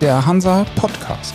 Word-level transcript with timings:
der 0.00 0.26
Hansa 0.26 0.64
Podcast. 0.80 1.34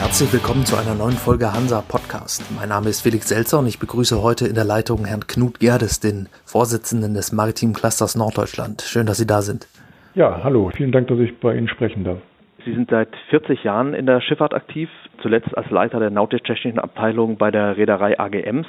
Herzlich 0.00 0.32
willkommen 0.32 0.64
zu 0.64 0.76
einer 0.76 0.94
neuen 0.94 1.12
Folge 1.12 1.52
Hansa 1.52 1.82
Podcast. 1.82 2.42
Mein 2.56 2.70
Name 2.70 2.88
ist 2.88 3.02
Felix 3.02 3.28
Selzer 3.28 3.58
und 3.58 3.66
ich 3.66 3.78
begrüße 3.78 4.22
heute 4.22 4.46
in 4.46 4.54
der 4.54 4.64
Leitung 4.64 5.04
Herrn 5.04 5.26
Knut 5.26 5.60
Gerdes, 5.60 6.00
den 6.00 6.30
Vorsitzenden 6.46 7.12
des 7.12 7.32
Maritimen 7.32 7.74
Clusters 7.74 8.16
Norddeutschland. 8.16 8.80
Schön, 8.80 9.04
dass 9.04 9.18
Sie 9.18 9.26
da 9.26 9.42
sind. 9.42 9.68
Ja, 10.14 10.42
hallo. 10.42 10.70
Vielen 10.74 10.90
Dank, 10.90 11.08
dass 11.08 11.18
ich 11.18 11.38
bei 11.38 11.54
Ihnen 11.54 11.68
sprechen 11.68 12.04
darf. 12.04 12.18
Sie 12.64 12.72
sind 12.72 12.88
seit 12.88 13.10
40 13.28 13.62
Jahren 13.62 13.92
in 13.92 14.06
der 14.06 14.22
Schifffahrt 14.22 14.54
aktiv, 14.54 14.88
zuletzt 15.20 15.54
als 15.54 15.68
Leiter 15.70 15.98
der 15.98 16.10
nautisch-technischen 16.10 16.78
Abteilung 16.78 17.36
bei 17.36 17.50
der 17.50 17.76
Reederei 17.76 18.18
AG 18.18 18.34
Ems, 18.34 18.66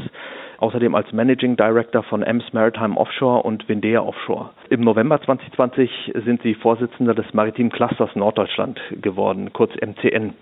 außerdem 0.64 0.96
als 0.96 1.12
Managing 1.12 1.58
Director 1.58 2.04
von 2.04 2.24
Ems 2.24 2.54
Maritime 2.54 2.96
Offshore 2.96 3.44
und 3.44 3.68
Windea 3.68 4.02
Offshore. 4.02 4.52
Im 4.70 4.80
November 4.80 5.22
2020 5.22 6.14
sind 6.24 6.42
Sie 6.42 6.54
Vorsitzender 6.54 7.14
des 7.14 7.34
Maritimen 7.34 7.70
Clusters 7.70 8.16
Norddeutschland 8.16 8.80
geworden, 9.02 9.52
kurz 9.52 9.74
MCN. 9.76 10.34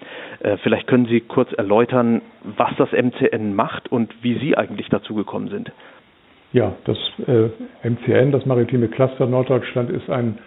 Äh, 0.41 0.57
vielleicht 0.57 0.85
können 0.85 1.07
Sie 1.07 1.21
kurz 1.21 1.51
erläutern, 1.53 2.21
was 2.43 2.69
das 2.77 2.91
MCN 2.91 3.55
macht 3.55 3.91
und 3.91 4.13
wie 4.21 4.37
Sie 4.37 4.55
eigentlich 4.55 4.89
dazu 4.89 5.15
gekommen 5.15 5.47
sind. 5.47 5.71
Ja, 6.53 6.73
das 6.85 6.97
äh, 7.25 7.49
MCN, 7.89 8.31
das 8.31 8.45
Maritime 8.45 8.89
Cluster 8.89 9.25
Norddeutschland, 9.25 9.89
ist 9.89 10.07
ein 10.09 10.37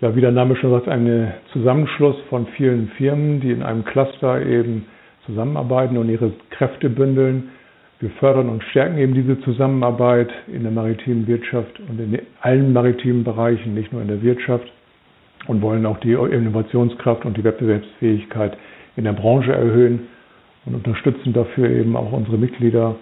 ja, 0.00 0.14
wie 0.14 0.20
der 0.20 0.32
Name 0.32 0.54
schon 0.56 0.70
sagt, 0.70 0.86
ein 0.88 1.32
Zusammenschluss 1.52 2.16
von 2.28 2.46
vielen 2.58 2.88
Firmen, 2.98 3.40
die 3.40 3.52
in 3.52 3.62
einem 3.62 3.86
Cluster 3.86 4.44
eben 4.44 4.84
zusammenarbeiten 5.24 5.96
und 5.96 6.10
ihre 6.10 6.32
Kräfte 6.50 6.90
bündeln. 6.90 7.52
Wir 8.04 8.10
fördern 8.20 8.50
und 8.50 8.62
stärken 8.64 8.98
eben 8.98 9.14
diese 9.14 9.40
Zusammenarbeit 9.40 10.28
in 10.46 10.62
der 10.62 10.72
maritimen 10.72 11.26
Wirtschaft 11.26 11.80
und 11.88 11.98
in 11.98 12.18
allen 12.42 12.74
maritimen 12.74 13.24
Bereichen, 13.24 13.72
nicht 13.72 13.94
nur 13.94 14.02
in 14.02 14.08
der 14.08 14.20
Wirtschaft 14.20 14.70
und 15.46 15.62
wollen 15.62 15.86
auch 15.86 15.96
die 16.00 16.12
Innovationskraft 16.12 17.24
und 17.24 17.34
die 17.38 17.44
Wettbewerbsfähigkeit 17.44 18.58
in 18.96 19.04
der 19.04 19.14
Branche 19.14 19.54
erhöhen 19.54 20.00
und 20.66 20.74
unterstützen 20.74 21.32
dafür 21.32 21.70
eben 21.70 21.96
auch 21.96 22.12
unsere 22.12 22.36
Mitglieder 22.36 22.96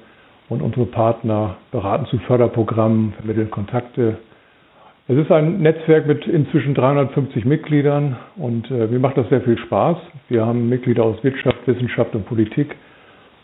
und 0.48 0.62
unsere 0.62 0.86
Partner, 0.86 1.56
beraten 1.72 2.06
zu 2.06 2.18
Förderprogrammen, 2.18 3.14
vermitteln 3.14 3.50
Kontakte 3.50 4.18
es 5.08 5.18
ist 5.18 5.32
ein 5.32 5.58
Netzwerk 5.58 6.06
mit 6.06 6.28
inzwischen 6.28 6.74
350 6.74 7.44
Mitgliedern 7.44 8.16
und 8.36 8.70
äh, 8.70 8.86
mir 8.86 9.00
macht 9.00 9.18
das 9.18 9.28
sehr 9.30 9.40
viel 9.40 9.58
Spaß. 9.58 9.96
Wir 10.28 10.46
haben 10.46 10.68
Mitglieder 10.68 11.02
aus 11.02 11.22
Wirtschaft, 11.24 11.58
Wissenschaft 11.66 12.14
und 12.14 12.24
Politik 12.24 12.76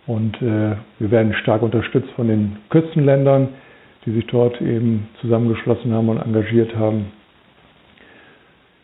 und 0.08 0.40
äh, 0.42 0.74
wir 0.98 1.10
werden 1.10 1.34
stark 1.34 1.62
unterstützt 1.62 2.10
von 2.16 2.28
den 2.28 2.56
Küstenländern, 2.70 3.50
die 4.06 4.12
sich 4.12 4.26
dort 4.26 4.60
eben 4.60 5.06
zusammengeschlossen 5.20 5.92
haben 5.92 6.08
und 6.08 6.18
engagiert 6.18 6.74
haben. 6.74 7.12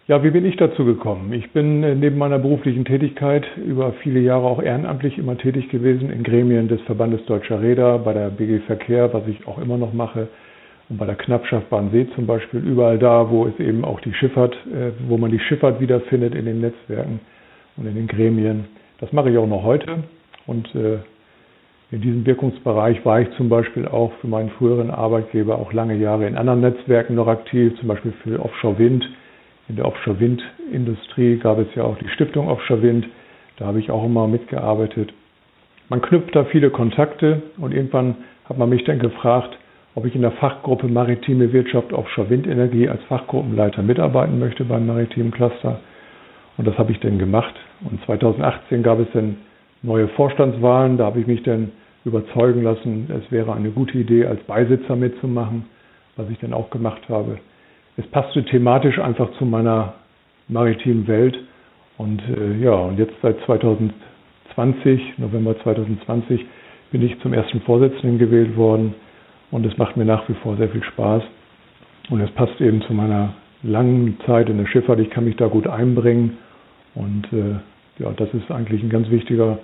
Ja, 0.07 0.23
wie 0.23 0.31
bin 0.31 0.45
ich 0.45 0.57
dazu 0.57 0.85
gekommen? 0.85 1.33
Ich 1.33 1.51
bin 1.53 1.83
äh, 1.83 1.95
neben 1.95 2.19
meiner 2.19 2.39
beruflichen 2.39 2.85
Tätigkeit 2.85 3.47
über 3.57 3.95
viele 4.03 4.21
Jahre 4.21 4.45
auch 4.45 4.63
ehrenamtlich 4.63 5.17
immer 5.17 5.39
tätig 5.39 5.71
gewesen 5.71 6.11
in 6.11 6.23
Gremien 6.25 6.69
des 6.69 6.83
Verbandes 6.83 7.25
Deutscher 7.25 7.63
Räder, 7.63 7.99
bei 8.01 8.13
der 8.13 8.29
BG 8.29 8.59
Verkehr, 8.67 9.15
was 9.15 9.27
ich 9.27 9.49
auch 9.49 9.57
immer 9.57 9.79
noch 9.79 9.95
mache 9.95 10.29
und 10.91 10.99
bei 10.99 11.07
der 11.07 11.15
Knappschaft 11.15 11.69
See 11.91 12.07
zum 12.15 12.27
Beispiel, 12.27 12.61
überall 12.61 12.99
da, 12.99 13.31
wo 13.31 13.47
es 13.47 13.59
eben 13.59 13.83
auch 13.83 13.99
die 14.01 14.13
Schifffahrt, 14.13 14.55
äh, 14.67 14.91
wo 15.09 15.17
man 15.17 15.31
die 15.31 15.41
Schifffahrt 15.41 15.81
wiederfindet 15.81 16.35
in 16.35 16.45
den 16.45 16.61
Netzwerken 16.61 17.21
und 17.79 17.87
in 17.87 17.95
den 17.95 18.09
Gremien. 18.09 18.67
Das 19.01 19.11
mache 19.11 19.31
ich 19.31 19.39
auch 19.39 19.47
noch 19.47 19.63
heute. 19.63 20.05
Und 20.47 20.75
äh, 20.75 20.99
in 21.95 22.01
diesem 22.01 22.27
Wirkungsbereich 22.27 23.05
war 23.05 23.21
ich 23.21 23.31
zum 23.37 23.49
Beispiel 23.49 23.87
auch 23.87 24.13
für 24.21 24.27
meinen 24.27 24.51
früheren 24.51 24.91
Arbeitgeber 24.91 25.61
auch 25.61 25.73
lange 25.73 25.95
Jahre 25.95 26.27
in 26.27 26.37
anderen 26.37 26.61
Netzwerken 26.61 27.15
noch 27.15 27.29
aktiv, 27.29 27.73
zum 27.79 27.87
Beispiel 27.87 28.13
für 28.25 28.45
Offshore 28.45 28.77
Wind. 28.81 29.09
In 29.69 29.77
der 29.77 29.85
Offshore 29.87 30.19
Windindustrie 30.19 31.37
gab 31.37 31.59
es 31.61 31.69
ja 31.77 31.85
auch 31.85 31.97
die 31.99 32.09
Stiftung 32.09 32.49
Offshore 32.49 32.83
Wind. 32.83 33.07
Da 33.59 33.67
habe 33.67 33.79
ich 33.79 33.93
auch 33.93 34.05
immer 34.05 34.27
mitgearbeitet. 34.27 35.15
Man 35.89 36.03
knüpft 36.03 36.35
da 36.35 36.45
viele 36.47 36.71
Kontakte 36.71 37.43
und 37.59 37.73
irgendwann 37.73 38.17
hat 38.49 38.59
man 38.59 38.71
mich 38.71 38.83
dann 38.83 38.99
gefragt, 38.99 39.57
ob 39.95 40.05
ich 40.05 40.17
in 40.17 40.23
der 40.23 40.33
Fachgruppe 40.33 40.89
Maritime 40.89 41.53
Wirtschaft 41.53 41.93
Offshore 41.93 42.29
Windenergie 42.29 42.89
als 42.89 43.05
Fachgruppenleiter 43.05 43.83
mitarbeiten 43.83 44.41
möchte 44.41 44.65
beim 44.65 44.89
Maritimen 44.89 45.31
Cluster. 45.31 45.79
Und 46.57 46.67
das 46.67 46.77
habe 46.77 46.91
ich 46.91 46.99
dann 46.99 47.21
gemacht. 47.21 47.55
Und 47.89 48.05
2018 48.05 48.83
gab 48.83 48.99
es 48.99 49.07
dann 49.15 49.37
neue 49.83 50.09
Vorstandswahlen. 50.09 50.99
Da 50.99 51.05
habe 51.05 51.21
ich 51.21 51.29
mich 51.29 51.45
dann 51.45 51.71
überzeugen 52.05 52.63
lassen, 52.63 53.11
es 53.11 53.31
wäre 53.33 53.55
eine 53.55 53.71
gute 53.71 53.99
Idee, 53.99 54.27
als 54.27 54.43
Beisitzer 54.43 54.97
mitzumachen, 54.97 55.65
was 56.17 56.29
ich 56.31 56.39
dann 56.39 56.53
auch 56.53 56.71
gemacht 56.71 57.03
habe. 57.09 57.39
Es 57.97 58.07
passte 58.09 58.45
thematisch 58.45 58.99
einfach 58.99 59.31
zu 59.39 59.47
meiner 59.47 59.95
maritimen 60.49 61.07
Welt. 61.07 61.39
Und 61.97 62.21
äh, 62.29 62.57
ja, 62.59 62.73
und 62.73 62.99
jetzt 62.99 63.15
seit 63.23 63.39
2020, 63.47 65.19
November 65.19 65.57
2020, 65.63 66.45
bin 66.91 67.03
ich 67.03 67.19
zum 67.21 67.33
ersten 67.33 67.61
Vorsitzenden 67.63 68.19
gewählt 68.19 68.57
worden 68.57 68.95
und 69.51 69.65
es 69.65 69.77
macht 69.79 69.97
mir 69.97 70.05
nach 70.05 70.29
wie 70.29 70.35
vor 70.35 70.57
sehr 70.57 70.69
viel 70.69 70.83
Spaß. 70.83 71.23
Und 72.11 72.21
es 72.21 72.31
passt 72.33 72.61
eben 72.61 72.83
zu 72.83 72.93
meiner 72.93 73.35
langen 73.63 74.19
Zeit 74.27 74.49
in 74.51 74.59
der 74.59 74.67
Schifffahrt. 74.67 75.01
Ich 75.01 75.11
kann 75.11 75.25
mich 75.25 75.37
da 75.37 75.47
gut 75.47 75.67
einbringen. 75.67 76.37
Und 76.95 77.27
äh, 77.33 78.03
ja, 78.03 78.11
das 78.17 78.29
ist 78.35 78.51
eigentlich 78.51 78.83
ein 78.83 78.91
ganz 78.91 79.09
wichtiger, 79.11 79.59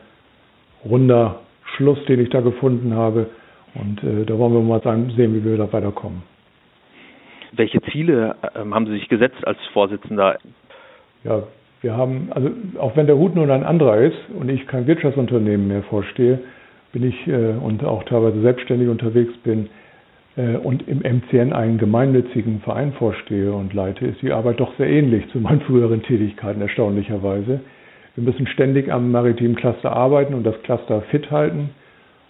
runder 0.84 1.40
Schluss, 1.80 1.98
den 2.06 2.20
ich 2.20 2.28
da 2.28 2.40
gefunden 2.40 2.94
habe. 2.94 3.26
Und 3.74 4.02
äh, 4.04 4.24
da 4.26 4.38
wollen 4.38 4.52
wir 4.52 4.60
mal 4.60 4.82
sehen, 5.16 5.34
wie 5.34 5.44
wir 5.44 5.56
da 5.56 5.72
weiterkommen. 5.72 6.22
Welche 7.52 7.80
Ziele 7.90 8.36
äh, 8.42 8.58
haben 8.58 8.86
Sie 8.86 8.92
sich 8.92 9.08
gesetzt 9.08 9.46
als 9.46 9.58
Vorsitzender? 9.72 10.38
Ja, 11.24 11.44
wir 11.80 11.96
haben, 11.96 12.28
also 12.32 12.50
auch 12.78 12.96
wenn 12.96 13.06
der 13.06 13.16
Hut 13.16 13.34
nun 13.34 13.50
ein 13.50 13.64
anderer 13.64 13.96
ist 13.98 14.18
und 14.38 14.50
ich 14.50 14.66
kein 14.66 14.86
Wirtschaftsunternehmen 14.86 15.68
mehr 15.68 15.82
vorstehe, 15.84 16.40
bin 16.92 17.04
ich 17.04 17.26
äh, 17.26 17.54
und 17.62 17.82
auch 17.84 18.04
teilweise 18.04 18.40
selbstständig 18.42 18.88
unterwegs 18.88 19.32
bin 19.38 19.70
äh, 20.36 20.56
und 20.56 20.86
im 20.86 20.98
MCN 20.98 21.52
einen 21.52 21.78
gemeinnützigen 21.78 22.60
Verein 22.60 22.92
vorstehe 22.92 23.52
und 23.52 23.72
leite, 23.72 24.06
ist 24.06 24.20
die 24.20 24.32
Arbeit 24.32 24.60
doch 24.60 24.76
sehr 24.76 24.88
ähnlich 24.88 25.26
zu 25.30 25.38
meinen 25.38 25.62
früheren 25.62 26.02
Tätigkeiten, 26.02 26.60
erstaunlicherweise. 26.60 27.60
Wir 28.20 28.32
müssen 28.32 28.46
ständig 28.48 28.92
am 28.92 29.12
maritimen 29.12 29.56
Cluster 29.56 29.96
arbeiten 29.96 30.34
und 30.34 30.44
das 30.44 30.62
Cluster 30.62 31.00
fit 31.10 31.30
halten. 31.30 31.70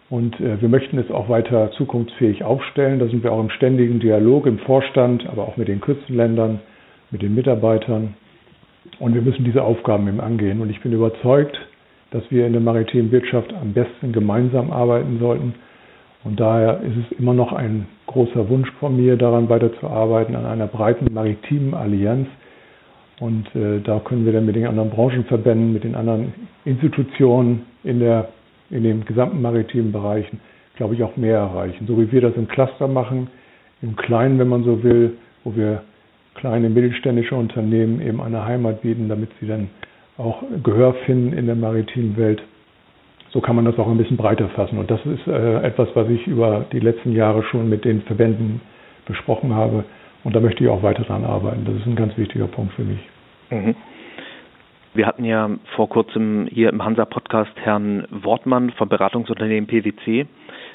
Und 0.09 0.39
äh, 0.39 0.63
wir 0.63 0.69
möchten 0.69 0.99
es 0.99 1.11
auch 1.11 1.29
weiter 1.29 1.73
zukunftsfähig 1.73 2.45
aufstellen. 2.45 3.01
Da 3.01 3.09
sind 3.09 3.25
wir 3.25 3.33
auch 3.33 3.41
im 3.41 3.51
ständigen 3.51 3.99
Dialog 3.99 4.47
im 4.47 4.61
Vorstand, 4.61 5.27
aber 5.29 5.49
auch 5.49 5.57
mit 5.57 5.67
den 5.67 5.81
Küstenländern, 5.81 6.61
mit 7.11 7.23
den 7.23 7.35
Mitarbeitern. 7.35 8.15
Und 9.01 9.15
wir 9.15 9.23
müssen 9.23 9.45
diese 9.45 9.65
Aufgaben 9.65 10.07
eben 10.07 10.21
angehen. 10.21 10.61
Und 10.61 10.71
ich 10.71 10.81
bin 10.81 10.93
überzeugt, 10.93 11.59
dass 12.13 12.23
wir 12.31 12.47
in 12.47 12.53
der 12.53 12.63
maritimen 12.63 13.11
Wirtschaft 13.11 13.53
am 13.53 13.73
besten 13.73 14.13
gemeinsam 14.13 14.71
arbeiten 14.71 15.19
sollten. 15.19 15.57
Und 16.23 16.39
daher 16.39 16.83
ist 16.83 16.99
es 17.11 17.19
immer 17.19 17.35
noch 17.35 17.53
ein 17.53 17.89
großer 18.07 18.49
Wunsch 18.49 18.71
von 18.79 18.97
mir, 18.97 19.17
daran 19.17 19.49
weiterzuarbeiten, 19.49 20.37
an 20.37 20.47
einer 20.47 20.69
breiten 20.69 21.13
maritimen 21.13 21.75
Allianz. 21.75 22.29
Und 23.21 23.55
äh, 23.55 23.81
da 23.81 24.01
können 24.01 24.25
wir 24.25 24.33
dann 24.33 24.47
mit 24.47 24.57
den 24.57 24.67
anderen 24.67 24.91
Branchenverbänden, 24.91 25.73
mit 25.75 25.85
den 25.85 25.95
anderen 25.95 26.33
Institutionen 26.65 27.67
in, 27.85 28.01
der, 28.01 28.29
in 28.71 28.83
den 28.83 29.05
gesamten 29.05 29.43
maritimen 29.43 29.93
Bereichen, 29.93 30.41
glaube 30.77 30.95
ich, 30.95 31.03
auch 31.03 31.17
mehr 31.17 31.37
erreichen. 31.37 31.87
So 31.87 31.99
wie 32.01 32.11
wir 32.11 32.23
das 32.23 32.35
im 32.37 32.49
Cluster 32.49 32.89
machen, 32.89 33.29
im 33.83 33.95
Kleinen, 33.95 34.39
wenn 34.39 34.49
man 34.49 34.65
so 34.65 34.83
will, 34.83 35.19
wo 35.45 35.55
wir 35.55 35.83
kleine 36.35 36.71
mittelständische 36.71 37.35
Unternehmen 37.35 38.01
eben 38.01 38.23
eine 38.23 38.45
Heimat 38.45 38.81
bieten, 38.81 39.09
damit 39.09 39.31
sie 39.39 39.47
dann 39.47 39.69
auch 40.17 40.43
Gehör 40.63 40.95
finden 41.07 41.37
in 41.37 41.47
der 41.47 41.57
maritimen 41.57 42.17
Welt. 42.17 42.43
So 43.33 43.41
kann 43.41 43.57
man 43.57 43.65
das 43.67 43.79
auch 43.79 43.89
ein 43.89 43.99
bisschen 43.99 44.17
breiter 44.17 44.49
fassen. 44.51 44.79
Und 44.79 44.91
das 44.91 45.01
ist 45.05 45.27
äh, 45.27 45.63
etwas, 45.63 45.89
was 45.95 46.09
ich 46.09 46.27
über 46.27 46.65
die 46.73 46.81
letzten 46.81 47.13
Jahre 47.13 47.43
schon 47.45 47.69
mit 47.69 47.85
den 47.85 48.03
Verbänden 48.03 48.61
besprochen 49.07 49.55
habe. 49.55 49.85
Und 50.25 50.37
da 50.37 50.41
möchte 50.41 50.65
ich 50.65 50.71
auch 50.71 50.83
weiter 50.83 51.05
dran 51.05 51.25
arbeiten. 51.25 51.65
Das 51.65 51.75
ist 51.75 51.87
ein 51.87 51.97
ganz 51.97 52.17
wichtiger 52.17 52.47
Punkt 52.47 52.75
für 52.75 52.83
mich. 52.83 53.01
Mhm. 53.51 53.75
Wir 54.93 55.07
hatten 55.07 55.25
ja 55.25 55.49
vor 55.77 55.89
kurzem 55.89 56.49
hier 56.51 56.69
im 56.69 56.85
Hansa-Podcast 56.85 57.53
Herrn 57.63 58.07
Wortmann 58.11 58.71
vom 58.71 58.89
Beratungsunternehmen 58.89 59.69
PwC, 59.69 60.27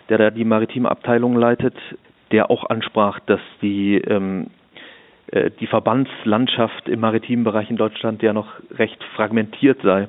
der 0.09 0.17
da 0.17 0.29
die 0.29 0.45
maritime 0.45 0.89
Abteilung 0.89 1.35
leitet, 1.35 1.75
der 2.31 2.49
auch 2.49 2.69
ansprach, 2.69 3.19
dass 3.25 3.41
die 3.61 3.97
ähm, 3.97 4.47
äh, 5.27 5.51
die 5.59 5.67
Verbandslandschaft 5.67 6.87
im 6.87 6.99
maritimen 7.01 7.43
Bereich 7.43 7.69
in 7.69 7.77
Deutschland 7.77 8.21
ja 8.21 8.33
noch 8.33 8.47
recht 8.71 9.03
fragmentiert 9.15 9.81
sei 9.83 10.07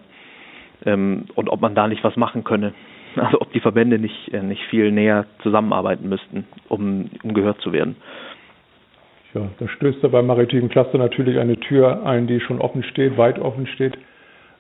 ähm, 0.85 1.25
und 1.35 1.49
ob 1.49 1.61
man 1.61 1.75
da 1.75 1.89
nicht 1.89 2.05
was 2.05 2.17
machen 2.17 2.45
könne. 2.45 2.73
Also 3.17 3.41
ob 3.41 3.51
die 3.55 3.61
Verbände 3.61 3.99
nicht, 3.99 4.29
äh, 4.35 4.43
nicht 4.43 4.63
viel 4.65 4.93
näher 4.93 5.25
zusammenarbeiten 5.43 6.07
müssten, 6.07 6.45
um, 6.69 7.09
um 7.23 7.33
gehört 7.33 7.59
zu 7.63 7.73
werden. 7.73 7.97
Ja, 9.37 9.51
da 9.59 9.69
stößt 9.69 10.03
er 10.03 10.09
beim 10.09 10.27
maritimen 10.27 10.71
Cluster 10.71 10.97
natürlich 10.97 11.39
eine 11.39 11.59
Tür 11.61 12.07
ein, 12.07 12.27
die 12.27 12.41
schon 12.41 12.59
offen 12.59 12.83
steht, 12.83 13.19
weit 13.19 13.39
offen 13.39 13.67
steht. 13.67 13.93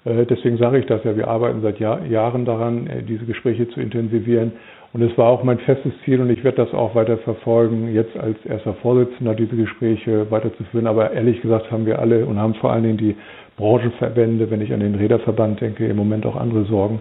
Äh, 0.04 0.26
deswegen 0.26 0.58
sage 0.58 0.78
ich 0.78 0.84
das 0.84 1.02
ja, 1.02 1.16
wir 1.16 1.28
arbeiten 1.28 1.62
seit 1.62 1.80
Jahr, 1.80 2.04
Jahren 2.04 2.44
daran, 2.44 2.86
äh, 2.86 3.02
diese 3.02 3.24
Gespräche 3.24 3.66
zu 3.70 3.80
intensivieren. 3.80 4.52
Und 4.92 5.00
es 5.00 5.16
war 5.16 5.28
auch 5.28 5.42
mein 5.44 5.58
festes 5.60 5.94
Ziel 6.04 6.20
und 6.20 6.28
ich 6.28 6.44
werde 6.44 6.58
das 6.58 6.74
auch 6.74 6.94
weiter 6.94 7.16
verfolgen, 7.18 7.94
jetzt 7.94 8.18
als 8.18 8.36
erster 8.44 8.74
Vorsitzender 8.74 9.34
diese 9.34 9.56
Gespräche 9.56 10.30
weiterzuführen. 10.30 10.86
Aber 10.86 11.10
ehrlich 11.10 11.40
gesagt 11.40 11.70
haben 11.70 11.86
wir 11.86 11.98
alle 11.98 12.26
und 12.26 12.38
haben 12.38 12.54
vor 12.56 12.70
allen 12.70 12.82
Dingen 12.82 12.98
die 12.98 13.16
Branchenverbände, 13.56 14.50
wenn 14.50 14.60
ich 14.60 14.74
an 14.74 14.80
den 14.80 14.94
Räderverband 14.94 15.62
denke, 15.62 15.86
im 15.86 15.96
Moment 15.96 16.26
auch 16.26 16.36
andere 16.36 16.64
Sorgen. 16.66 17.00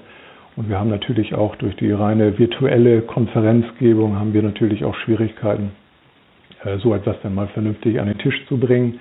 Und 0.55 0.69
wir 0.69 0.79
haben 0.79 0.89
natürlich 0.89 1.35
auch 1.35 1.57
durch 1.57 1.75
die 1.75 1.91
reine 1.91 2.39
virtuelle 2.39 3.01
Konferenzgebung 3.01 4.17
haben 4.17 4.33
wir 4.33 4.43
natürlich 4.43 4.85
auch 4.85 4.95
Schwierigkeiten, 4.95 5.71
so 6.79 6.93
etwas 6.93 7.15
dann 7.23 7.35
mal 7.35 7.47
vernünftig 7.47 7.99
an 7.99 8.07
den 8.07 8.17
Tisch 8.17 8.45
zu 8.47 8.57
bringen. 8.57 8.99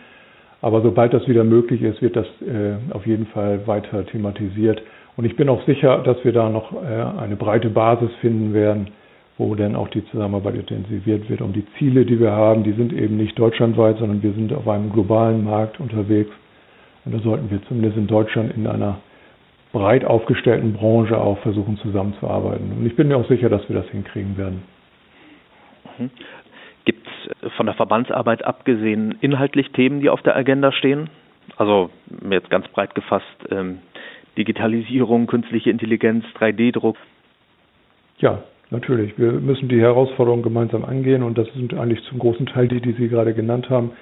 Aber 0.61 0.81
sobald 0.81 1.13
das 1.13 1.29
wieder 1.29 1.45
möglich 1.45 1.83
ist, 1.83 2.01
wird 2.01 2.17
das 2.17 2.27
äh, 2.41 2.77
auf 2.95 3.07
jeden 3.07 3.27
Fall 3.27 3.67
weiter 3.67 4.07
thematisiert. 4.07 4.83
Und 5.17 5.25
ich 5.27 5.37
bin 5.37 5.49
auch 5.49 5.65
sicher, 5.67 5.99
dass 5.99 6.25
wir 6.25 6.33
da 6.33 6.49
noch 6.49 6.73
äh, 6.73 7.21
eine 7.21 7.37
breite 7.37 7.69
Basis 7.69 8.11
finden 8.21 8.55
werden, 8.55 8.89
wo 9.37 9.55
dann 9.55 9.77
auch 9.77 9.89
die 9.89 10.05
Zusammenarbeit 10.07 10.55
intensiviert 10.55 11.29
wird. 11.29 11.41
Um 11.43 11.53
die 11.53 11.67
Ziele, 11.79 12.05
die 12.05 12.19
wir 12.19 12.33
haben, 12.33 12.63
die 12.63 12.73
sind 12.73 12.93
eben 12.93 13.17
nicht 13.17 13.39
deutschlandweit, 13.39 13.99
sondern 13.99 14.23
wir 14.23 14.33
sind 14.33 14.53
auf 14.53 14.67
einem 14.67 14.91
globalen 14.93 15.45
Markt 15.45 15.81
unterwegs. 15.81 16.31
Und 17.05 17.15
da 17.15 17.19
sollten 17.19 17.51
wir 17.51 17.63
zumindest 17.69 17.97
in 17.97 18.07
Deutschland 18.07 18.57
in 18.57 18.67
einer 18.67 19.01
breit 19.73 20.05
aufgestellten 20.05 20.73
Branche 20.73 21.19
auch 21.19 21.39
versuchen 21.41 21.77
zusammenzuarbeiten. 21.79 22.73
Und 22.79 22.87
ich 22.87 22.97
bin 22.97 23.09
mir 23.09 23.17
auch 23.17 23.29
sicher, 23.29 23.49
dass 23.49 23.69
wir 23.69 23.77
das 23.77 23.89
hinkriegen 23.91 24.37
werden. 24.39 24.63
Gibt 26.85 27.07
es 27.07 27.53
von 27.55 27.67
der 27.67 27.75
Verbandsarbeit 27.75 28.45
abgesehen 28.45 29.17
inhaltlich 29.21 29.71
Themen, 29.73 30.01
die 30.01 30.11
auf 30.11 30.23
der 30.23 30.37
Agenda 30.37 30.73
stehen? 30.73 31.09
Also 31.57 31.91
jetzt 32.31 32.51
ganz 32.51 32.69
breit 32.69 32.95
gefasst, 32.95 33.27
ähm, 33.51 33.79
Digitalisierung, 34.37 35.27
künstliche 35.27 35.71
Intelligenz, 35.71 36.25
3D-Druck. 36.39 36.97
Ja, 38.19 38.43
natürlich. 38.71 39.19
Wir 39.19 39.33
müssen 39.33 39.69
die 39.69 39.81
Herausforderungen 39.81 40.43
gemeinsam 40.43 40.85
angehen 40.85 41.23
und 41.23 41.39
das 41.39 41.49
sind 41.55 41.75
eigentlich 41.75 42.03
zum 42.05 42.19
großen 42.19 42.47
Teil 42.47 42.69
die, 42.69 42.81
die 42.81 42.93
Sie 42.93 43.09
gerade 43.09 43.35
genannt 43.35 43.71
haben. 43.71 43.93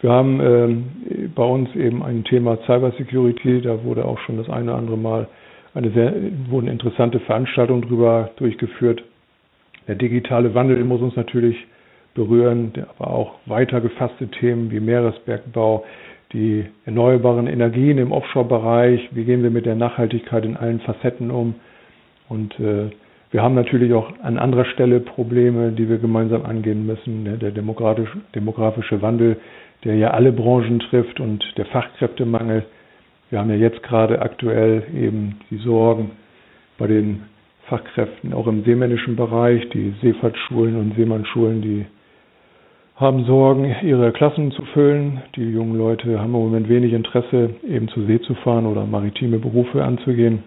Wir 0.00 0.10
haben 0.10 0.40
ähm, 0.40 1.30
bei 1.34 1.44
uns 1.44 1.74
eben 1.76 2.02
ein 2.02 2.24
Thema 2.24 2.58
Cybersecurity, 2.64 3.60
da 3.60 3.84
wurde 3.84 4.04
auch 4.04 4.18
schon 4.20 4.38
das 4.38 4.48
eine 4.48 4.70
oder 4.70 4.78
andere 4.78 4.96
Mal 4.96 5.28
eine 5.74 5.90
sehr, 5.90 6.14
wurden 6.48 6.68
interessante 6.68 7.20
Veranstaltungen 7.20 7.82
darüber 7.82 8.30
durchgeführt. 8.36 9.02
Der 9.86 9.94
digitale 9.94 10.54
Wandel 10.54 10.82
muss 10.84 11.00
uns 11.00 11.16
natürlich 11.16 11.56
berühren, 12.14 12.72
aber 12.98 13.10
auch 13.10 13.34
weiter 13.46 13.80
gefasste 13.80 14.28
Themen 14.28 14.70
wie 14.70 14.80
Meeresbergbau, 14.80 15.84
die 16.32 16.64
erneuerbaren 16.84 17.46
Energien 17.46 17.98
im 17.98 18.12
Offshore-Bereich, 18.12 19.08
wie 19.12 19.24
gehen 19.24 19.42
wir 19.42 19.50
mit 19.50 19.66
der 19.66 19.74
Nachhaltigkeit 19.74 20.44
in 20.44 20.56
allen 20.56 20.80
Facetten 20.80 21.30
um. 21.30 21.54
Und 22.28 22.58
äh, 22.60 22.90
wir 23.32 23.42
haben 23.42 23.54
natürlich 23.54 23.92
auch 23.92 24.12
an 24.22 24.38
anderer 24.38 24.64
Stelle 24.64 25.00
Probleme, 25.00 25.72
die 25.72 25.88
wir 25.88 25.98
gemeinsam 25.98 26.44
angehen 26.44 26.86
müssen. 26.86 27.24
Der, 27.24 27.36
der 27.36 27.50
demografische, 27.52 29.02
Wandel, 29.02 29.36
der 29.84 29.96
ja 29.96 30.10
alle 30.10 30.32
Branchen 30.32 30.80
trifft 30.80 31.20
und 31.20 31.44
der 31.56 31.66
Fachkräftemangel. 31.66 32.64
Wir 33.30 33.38
haben 33.38 33.50
ja 33.50 33.56
jetzt 33.56 33.82
gerade 33.82 34.20
aktuell 34.20 34.82
eben 34.94 35.36
die 35.50 35.58
Sorgen 35.58 36.12
bei 36.78 36.86
den 36.86 37.22
Fachkräften, 37.66 38.32
auch 38.32 38.48
im 38.48 38.64
seemännischen 38.64 39.14
Bereich, 39.14 39.68
die 39.68 39.94
Seefahrtsschulen 40.02 40.76
und 40.76 40.96
Seemannsschulen, 40.96 41.62
die 41.62 41.86
haben 43.00 43.24
Sorgen, 43.24 43.74
ihre 43.82 44.12
Klassen 44.12 44.52
zu 44.52 44.62
füllen. 44.66 45.22
Die 45.34 45.50
jungen 45.50 45.76
Leute 45.76 46.18
haben 46.18 46.26
im 46.26 46.32
Moment 46.32 46.68
wenig 46.68 46.92
Interesse, 46.92 47.54
eben 47.66 47.88
zur 47.88 48.04
See 48.04 48.20
zu 48.20 48.34
fahren 48.34 48.66
oder 48.66 48.84
maritime 48.84 49.38
Berufe 49.38 49.82
anzugehen. 49.82 50.42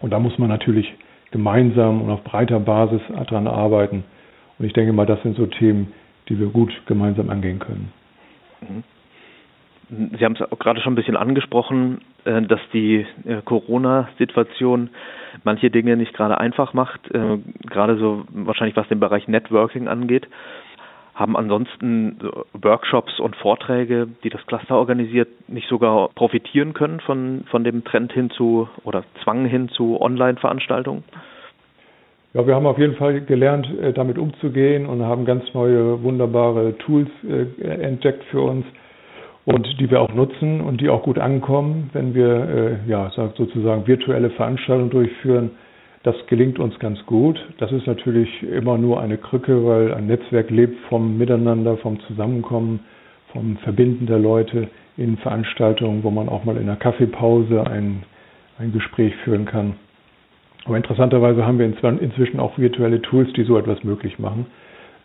Und 0.00 0.12
da 0.12 0.20
muss 0.20 0.38
man 0.38 0.48
natürlich 0.48 0.94
gemeinsam 1.32 2.00
und 2.00 2.10
auf 2.10 2.22
breiter 2.22 2.60
Basis 2.60 3.00
daran 3.10 3.48
arbeiten. 3.48 4.04
Und 4.58 4.66
ich 4.66 4.72
denke 4.74 4.92
mal, 4.92 5.06
das 5.06 5.20
sind 5.22 5.36
so 5.36 5.46
Themen, 5.46 5.92
die 6.28 6.38
wir 6.38 6.46
gut 6.46 6.70
gemeinsam 6.86 7.30
angehen 7.30 7.58
können. 7.58 7.92
Mhm. 8.60 8.84
Sie 10.16 10.24
haben 10.24 10.36
es 10.36 10.40
auch 10.40 10.58
gerade 10.58 10.80
schon 10.80 10.92
ein 10.92 10.96
bisschen 10.96 11.16
angesprochen, 11.16 12.00
äh, 12.24 12.42
dass 12.42 12.60
die 12.72 13.04
äh, 13.26 13.42
Corona-Situation 13.44 14.88
manche 15.44 15.70
Dinge 15.70 15.96
nicht 15.96 16.14
gerade 16.14 16.38
einfach 16.38 16.72
macht, 16.72 17.10
äh, 17.10 17.38
gerade 17.68 17.98
so 17.98 18.24
wahrscheinlich 18.30 18.76
was 18.76 18.88
den 18.88 19.00
Bereich 19.00 19.28
Networking 19.28 19.88
angeht 19.88 20.28
haben 21.14 21.36
ansonsten 21.36 22.18
Workshops 22.54 23.20
und 23.20 23.36
Vorträge, 23.36 24.08
die 24.24 24.30
das 24.30 24.44
Cluster 24.46 24.76
organisiert, 24.76 25.28
nicht 25.48 25.68
sogar 25.68 26.08
profitieren 26.14 26.72
können 26.72 27.00
von, 27.00 27.44
von 27.50 27.64
dem 27.64 27.84
Trend 27.84 28.12
hin 28.12 28.30
zu 28.30 28.68
oder 28.84 29.04
Zwang 29.22 29.44
hin 29.44 29.68
zu 29.68 30.00
Online-Veranstaltungen? 30.00 31.04
Ja, 32.34 32.46
wir 32.46 32.54
haben 32.54 32.66
auf 32.66 32.78
jeden 32.78 32.96
Fall 32.96 33.20
gelernt, 33.20 33.68
äh, 33.78 33.92
damit 33.92 34.16
umzugehen 34.16 34.86
und 34.86 35.02
haben 35.02 35.26
ganz 35.26 35.44
neue, 35.52 36.02
wunderbare 36.02 36.78
Tools 36.78 37.10
äh, 37.28 37.62
entdeckt 37.62 38.24
für 38.30 38.40
uns 38.40 38.64
und 39.44 39.68
die 39.78 39.90
wir 39.90 40.00
auch 40.00 40.14
nutzen 40.14 40.62
und 40.62 40.80
die 40.80 40.88
auch 40.88 41.02
gut 41.02 41.18
ankommen, 41.18 41.90
wenn 41.92 42.14
wir 42.14 42.80
äh, 42.86 42.90
ja 42.90 43.10
sozusagen 43.10 43.86
virtuelle 43.86 44.30
Veranstaltungen 44.30 44.88
durchführen 44.88 45.50
das 46.02 46.16
gelingt 46.26 46.58
uns 46.58 46.78
ganz 46.78 47.04
gut. 47.06 47.38
Das 47.58 47.70
ist 47.70 47.86
natürlich 47.86 48.42
immer 48.42 48.76
nur 48.76 49.00
eine 49.00 49.18
Krücke, 49.18 49.64
weil 49.64 49.94
ein 49.94 50.06
Netzwerk 50.06 50.50
lebt 50.50 50.78
vom 50.88 51.16
Miteinander, 51.16 51.76
vom 51.76 52.00
Zusammenkommen, 52.00 52.80
vom 53.32 53.56
Verbinden 53.58 54.06
der 54.06 54.18
Leute 54.18 54.68
in 54.96 55.16
Veranstaltungen, 55.18 56.02
wo 56.02 56.10
man 56.10 56.28
auch 56.28 56.44
mal 56.44 56.56
in 56.56 56.64
einer 56.64 56.76
Kaffeepause 56.76 57.64
ein, 57.66 58.02
ein 58.58 58.72
Gespräch 58.72 59.14
führen 59.24 59.44
kann. 59.44 59.74
Aber 60.64 60.76
interessanterweise 60.76 61.44
haben 61.46 61.58
wir 61.58 61.66
inzwischen 61.66 62.40
auch 62.40 62.58
virtuelle 62.58 63.00
Tools, 63.02 63.32
die 63.34 63.42
so 63.44 63.56
etwas 63.56 63.82
möglich 63.84 64.18
machen, 64.18 64.46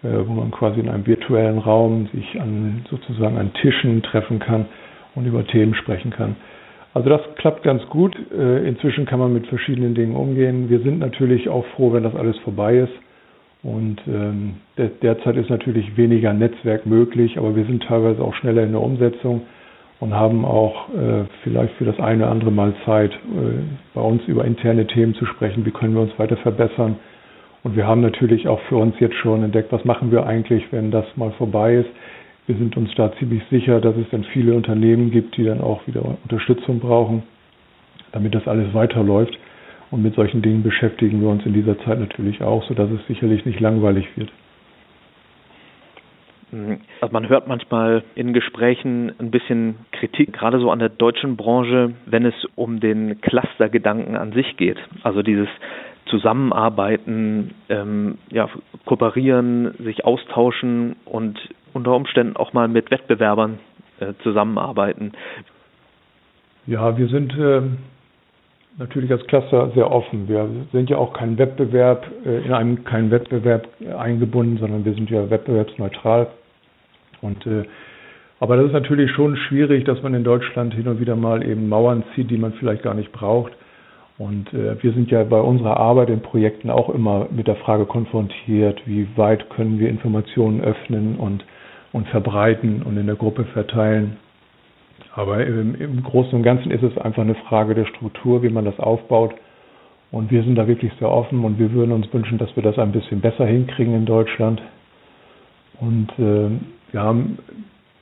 äh, 0.03 0.09
wo 0.25 0.33
man 0.33 0.51
quasi 0.51 0.79
in 0.79 0.89
einem 0.89 1.05
virtuellen 1.07 1.57
Raum 1.57 2.09
sich 2.13 2.39
an 2.39 2.85
sozusagen 2.89 3.37
an 3.37 3.53
Tischen 3.53 4.03
treffen 4.03 4.39
kann 4.39 4.65
und 5.15 5.25
über 5.25 5.45
Themen 5.45 5.73
sprechen 5.73 6.11
kann. 6.11 6.35
Also 6.97 7.09
das 7.09 7.21
klappt 7.35 7.61
ganz 7.61 7.87
gut. 7.89 8.17
Äh, 8.35 8.67
inzwischen 8.67 9.05
kann 9.05 9.19
man 9.19 9.31
mit 9.31 9.45
verschiedenen 9.45 9.93
Dingen 9.93 10.15
umgehen. 10.15 10.67
Wir 10.67 10.79
sind 10.79 10.97
natürlich 10.97 11.47
auch 11.47 11.63
froh, 11.75 11.93
wenn 11.93 12.01
das 12.01 12.15
alles 12.15 12.35
vorbei 12.39 12.77
ist. 12.77 12.93
Und 13.61 14.01
ähm, 14.07 14.55
derzeit 15.03 15.35
ist 15.35 15.51
natürlich 15.51 15.95
weniger 15.95 16.33
Netzwerk 16.33 16.87
möglich, 16.87 17.37
aber 17.37 17.55
wir 17.55 17.65
sind 17.65 17.83
teilweise 17.83 18.23
auch 18.23 18.33
schneller 18.33 18.63
in 18.63 18.71
der 18.71 18.81
Umsetzung 18.81 19.43
und 19.99 20.15
haben 20.15 20.43
auch 20.43 20.89
äh, 20.89 21.25
vielleicht 21.43 21.75
für 21.75 21.85
das 21.85 21.99
eine 21.99 22.23
oder 22.23 22.31
andere 22.31 22.51
Mal 22.51 22.73
Zeit, 22.83 23.11
äh, 23.11 23.59
bei 23.93 24.01
uns 24.01 24.23
über 24.25 24.43
interne 24.43 24.87
Themen 24.87 25.13
zu 25.13 25.27
sprechen, 25.27 25.67
wie 25.67 25.71
können 25.71 25.93
wir 25.93 26.01
uns 26.01 26.17
weiter 26.17 26.37
verbessern. 26.37 26.95
Und 27.61 27.75
wir 27.75 27.85
haben 27.85 28.01
natürlich 28.01 28.47
auch 28.47 28.61
für 28.69 28.77
uns 28.77 28.95
jetzt 28.99 29.15
schon 29.17 29.43
entdeckt, 29.43 29.71
was 29.71 29.85
machen 29.85 30.11
wir 30.11 30.25
eigentlich, 30.25 30.63
wenn 30.71 30.89
das 30.89 31.05
mal 31.15 31.29
vorbei 31.33 31.75
ist. 31.75 31.89
Wir 32.47 32.55
sind 32.55 32.77
uns 32.77 32.89
da 32.95 33.11
ziemlich 33.19 33.43
sicher, 33.51 33.81
dass 33.81 33.95
es 33.97 34.09
dann 34.09 34.23
viele 34.23 34.53
Unternehmen 34.53 35.11
gibt, 35.11 35.35
die 35.35 35.43
dann 35.43 35.59
auch 35.59 35.85
wieder 35.85 36.03
Unterstützung 36.23 36.79
brauchen, 36.79 37.23
damit 38.13 38.33
das 38.33 38.47
alles 38.47 38.73
weiterläuft. 38.73 39.37
Und 39.91 40.01
mit 40.01 40.15
solchen 40.15 40.41
Dingen 40.41 40.63
beschäftigen 40.63 41.21
wir 41.21 41.29
uns 41.29 41.45
in 41.45 41.53
dieser 41.53 41.77
Zeit 41.79 41.99
natürlich 41.99 42.41
auch, 42.41 42.63
sodass 42.63 42.89
es 42.89 43.05
sicherlich 43.07 43.45
nicht 43.45 43.59
langweilig 43.59 44.07
wird. 44.15 44.31
Also 47.01 47.11
man 47.11 47.27
hört 47.27 47.49
manchmal 47.49 48.03
in 48.15 48.31
Gesprächen 48.31 49.11
ein 49.19 49.31
bisschen 49.31 49.75
Kritik, 49.91 50.31
gerade 50.31 50.59
so 50.59 50.71
an 50.71 50.79
der 50.79 50.87
deutschen 50.87 51.35
Branche, 51.35 51.93
wenn 52.05 52.25
es 52.25 52.33
um 52.55 52.79
den 52.79 53.19
Clustergedanken 53.19 54.15
an 54.15 54.31
sich 54.31 54.55
geht. 54.55 54.77
Also 55.03 55.21
dieses 55.21 55.49
Zusammenarbeiten, 56.05 57.53
ähm, 57.67 58.17
ja, 58.31 58.49
kooperieren, 58.85 59.73
sich 59.79 60.05
austauschen 60.05 60.95
und 61.03 61.37
unter 61.77 61.95
Umständen 61.95 62.35
auch 62.35 62.53
mal 62.53 62.67
mit 62.67 62.91
Wettbewerbern 62.91 63.59
äh, 63.99 64.13
zusammenarbeiten. 64.23 65.13
Ja, 66.65 66.97
wir 66.97 67.07
sind 67.07 67.37
äh, 67.37 67.61
natürlich 68.77 69.11
als 69.11 69.25
Cluster 69.27 69.71
sehr 69.73 69.89
offen. 69.89 70.27
Wir 70.27 70.49
sind 70.71 70.89
ja 70.89 70.97
auch 70.97 71.13
kein 71.13 71.37
Wettbewerb, 71.37 72.05
äh, 72.25 72.45
in 72.45 72.53
einem 72.53 72.83
keinen 72.83 73.11
Wettbewerb 73.11 73.67
eingebunden, 73.97 74.57
sondern 74.57 74.83
wir 74.83 74.93
sind 74.93 75.09
ja 75.09 75.29
wettbewerbsneutral. 75.29 76.27
Und 77.21 77.45
äh, 77.47 77.63
aber 78.39 78.57
das 78.57 78.67
ist 78.67 78.73
natürlich 78.73 79.11
schon 79.11 79.35
schwierig, 79.35 79.85
dass 79.85 80.03
man 80.03 80.13
in 80.13 80.23
Deutschland 80.23 80.73
hin 80.73 80.87
und 80.87 80.99
wieder 80.99 81.15
mal 81.15 81.43
eben 81.43 81.69
Mauern 81.69 82.03
zieht, 82.13 82.29
die 82.29 82.37
man 82.37 82.53
vielleicht 82.53 82.83
gar 82.83 82.93
nicht 82.93 83.11
braucht. 83.11 83.53
Und 84.19 84.53
äh, 84.53 84.81
wir 84.81 84.93
sind 84.93 85.11
ja 85.11 85.23
bei 85.23 85.39
unserer 85.39 85.77
Arbeit 85.77 86.09
in 86.09 86.21
Projekten 86.21 86.69
auch 86.69 86.89
immer 86.89 87.27
mit 87.31 87.47
der 87.47 87.55
Frage 87.55 87.85
konfrontiert, 87.85 88.81
wie 88.85 89.07
weit 89.15 89.49
können 89.49 89.79
wir 89.79 89.89
Informationen 89.89 90.61
öffnen 90.61 91.17
und 91.17 91.43
und 91.93 92.07
verbreiten 92.09 92.81
und 92.83 92.97
in 92.97 93.05
der 93.05 93.15
Gruppe 93.15 93.45
verteilen. 93.45 94.17
Aber 95.13 95.45
im, 95.45 95.75
im 95.75 96.03
Großen 96.03 96.33
und 96.33 96.43
Ganzen 96.43 96.71
ist 96.71 96.83
es 96.83 96.97
einfach 96.97 97.23
eine 97.23 97.35
Frage 97.35 97.73
der 97.73 97.85
Struktur, 97.85 98.43
wie 98.43 98.49
man 98.49 98.65
das 98.65 98.79
aufbaut. 98.79 99.33
Und 100.11 100.31
wir 100.31 100.43
sind 100.43 100.55
da 100.55 100.67
wirklich 100.67 100.91
sehr 100.99 101.11
offen 101.11 101.43
und 101.43 101.59
wir 101.59 101.71
würden 101.73 101.91
uns 101.91 102.11
wünschen, 102.13 102.37
dass 102.37 102.55
wir 102.55 102.63
das 102.63 102.77
ein 102.77 102.91
bisschen 102.91 103.19
besser 103.19 103.45
hinkriegen 103.45 103.93
in 103.93 104.05
Deutschland. 104.05 104.61
Und 105.79 106.09
äh, 106.17 106.49
wir 106.91 107.01
haben 107.01 107.39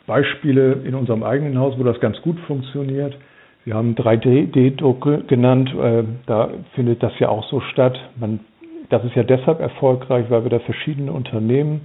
Beispiele 0.06 0.74
in 0.84 0.94
unserem 0.94 1.24
eigenen 1.24 1.58
Haus, 1.58 1.76
wo 1.78 1.84
das 1.84 2.00
ganz 2.00 2.22
gut 2.22 2.40
funktioniert. 2.42 3.18
Sie 3.66 3.74
haben 3.74 3.96
3D-Druck 3.96 5.28
genannt, 5.28 5.74
äh, 5.74 6.04
da 6.28 6.50
findet 6.76 7.02
das 7.02 7.18
ja 7.20 7.30
auch 7.30 7.50
so 7.50 7.62
statt. 7.62 7.98
Man, 8.20 8.42
das 8.90 9.04
ist 9.04 9.16
ja 9.16 9.24
deshalb 9.24 9.60
erfolgreich, 9.60 10.26
weil 10.30 10.44
wir 10.44 10.52
da 10.52 10.60
verschiedene 10.60 11.12
Unternehmen 11.12 11.82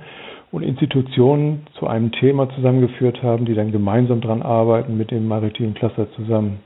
und 0.53 0.63
Institutionen 0.63 1.67
zu 1.79 1.87
einem 1.87 2.11
Thema 2.13 2.49
zusammengeführt 2.51 3.23
haben, 3.23 3.45
die 3.45 3.55
dann 3.55 3.73
gemeinsam 3.73 4.21
daran 4.21 4.43
arbeiten 4.43 4.97
mit 4.97 5.11
dem 5.11 5.29
maritimen 5.29 5.75
Cluster 5.75 6.11
zusammen, 6.13 6.61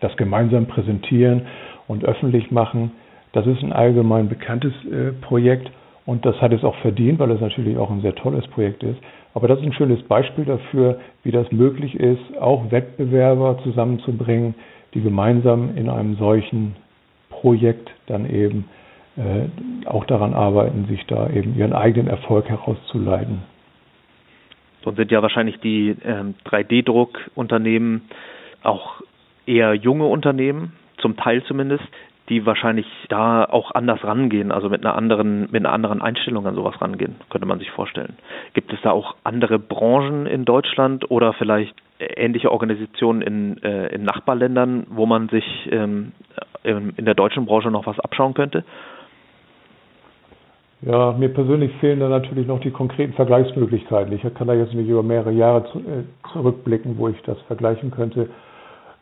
das 0.00 0.16
gemeinsam 0.16 0.66
präsentieren 0.66 1.42
und 1.86 2.04
öffentlich 2.04 2.50
machen. 2.50 2.92
Das 3.32 3.46
ist 3.46 3.62
ein 3.62 3.72
allgemein 3.72 4.28
bekanntes 4.28 4.72
äh, 4.86 5.12
Projekt 5.20 5.70
und 6.06 6.24
das 6.24 6.40
hat 6.40 6.52
es 6.52 6.64
auch 6.64 6.76
verdient, 6.76 7.18
weil 7.18 7.30
es 7.30 7.40
natürlich 7.40 7.76
auch 7.76 7.90
ein 7.90 8.00
sehr 8.00 8.14
tolles 8.14 8.46
Projekt 8.48 8.82
ist. 8.82 8.98
Aber 9.34 9.46
das 9.46 9.60
ist 9.60 9.66
ein 9.66 9.72
schönes 9.72 10.02
Beispiel 10.04 10.44
dafür, 10.44 10.98
wie 11.22 11.30
das 11.30 11.52
möglich 11.52 11.94
ist, 11.94 12.38
auch 12.40 12.70
Wettbewerber 12.70 13.58
zusammenzubringen, 13.62 14.54
die 14.94 15.02
gemeinsam 15.02 15.76
in 15.76 15.88
einem 15.88 16.16
solchen 16.16 16.74
Projekt 17.28 17.90
dann 18.06 18.28
eben 18.28 18.64
auch 19.86 20.04
daran 20.06 20.34
arbeiten, 20.34 20.86
sich 20.86 21.04
da 21.06 21.28
eben 21.30 21.56
ihren 21.56 21.72
eigenen 21.72 22.08
Erfolg 22.08 22.48
herauszuleiten. 22.48 23.42
So 24.84 24.92
sind 24.92 25.10
ja 25.10 25.20
wahrscheinlich 25.20 25.58
die 25.60 25.94
ähm, 26.04 26.34
3D-Druckunternehmen 26.46 28.02
auch 28.62 29.02
eher 29.46 29.74
junge 29.74 30.06
Unternehmen, 30.06 30.72
zum 30.98 31.16
Teil 31.16 31.42
zumindest, 31.44 31.84
die 32.28 32.46
wahrscheinlich 32.46 32.86
da 33.08 33.44
auch 33.44 33.72
anders 33.74 34.04
rangehen, 34.04 34.52
also 34.52 34.68
mit 34.68 34.86
einer 34.86 34.94
anderen, 34.94 35.50
mit 35.50 35.56
einer 35.56 35.72
anderen 35.72 36.00
Einstellung 36.00 36.46
an 36.46 36.54
sowas 36.54 36.80
rangehen, 36.80 37.16
könnte 37.28 37.46
man 37.46 37.58
sich 37.58 37.70
vorstellen. 37.72 38.16
Gibt 38.54 38.72
es 38.72 38.80
da 38.82 38.92
auch 38.92 39.16
andere 39.24 39.58
Branchen 39.58 40.26
in 40.26 40.44
Deutschland 40.44 41.10
oder 41.10 41.32
vielleicht 41.32 41.74
ähnliche 41.98 42.52
Organisationen 42.52 43.22
in, 43.22 43.62
äh, 43.62 43.88
in 43.88 44.04
Nachbarländern, 44.04 44.86
wo 44.90 45.06
man 45.06 45.28
sich 45.28 45.44
ähm, 45.72 46.12
in 46.62 47.04
der 47.04 47.14
deutschen 47.14 47.46
Branche 47.46 47.70
noch 47.70 47.86
was 47.86 47.98
abschauen 47.98 48.34
könnte? 48.34 48.64
Ja, 50.82 51.12
mir 51.12 51.28
persönlich 51.28 51.72
fehlen 51.76 52.00
da 52.00 52.08
natürlich 52.08 52.46
noch 52.46 52.60
die 52.60 52.70
konkreten 52.70 53.12
Vergleichsmöglichkeiten. 53.12 54.12
Ich 54.14 54.22
kann 54.34 54.48
da 54.48 54.54
jetzt 54.54 54.72
nicht 54.72 54.88
über 54.88 55.02
mehrere 55.02 55.30
Jahre 55.30 55.64
zu, 55.70 55.78
äh, 55.78 56.04
zurückblicken, 56.32 56.96
wo 56.96 57.08
ich 57.08 57.20
das 57.22 57.38
vergleichen 57.42 57.90
könnte. 57.90 58.30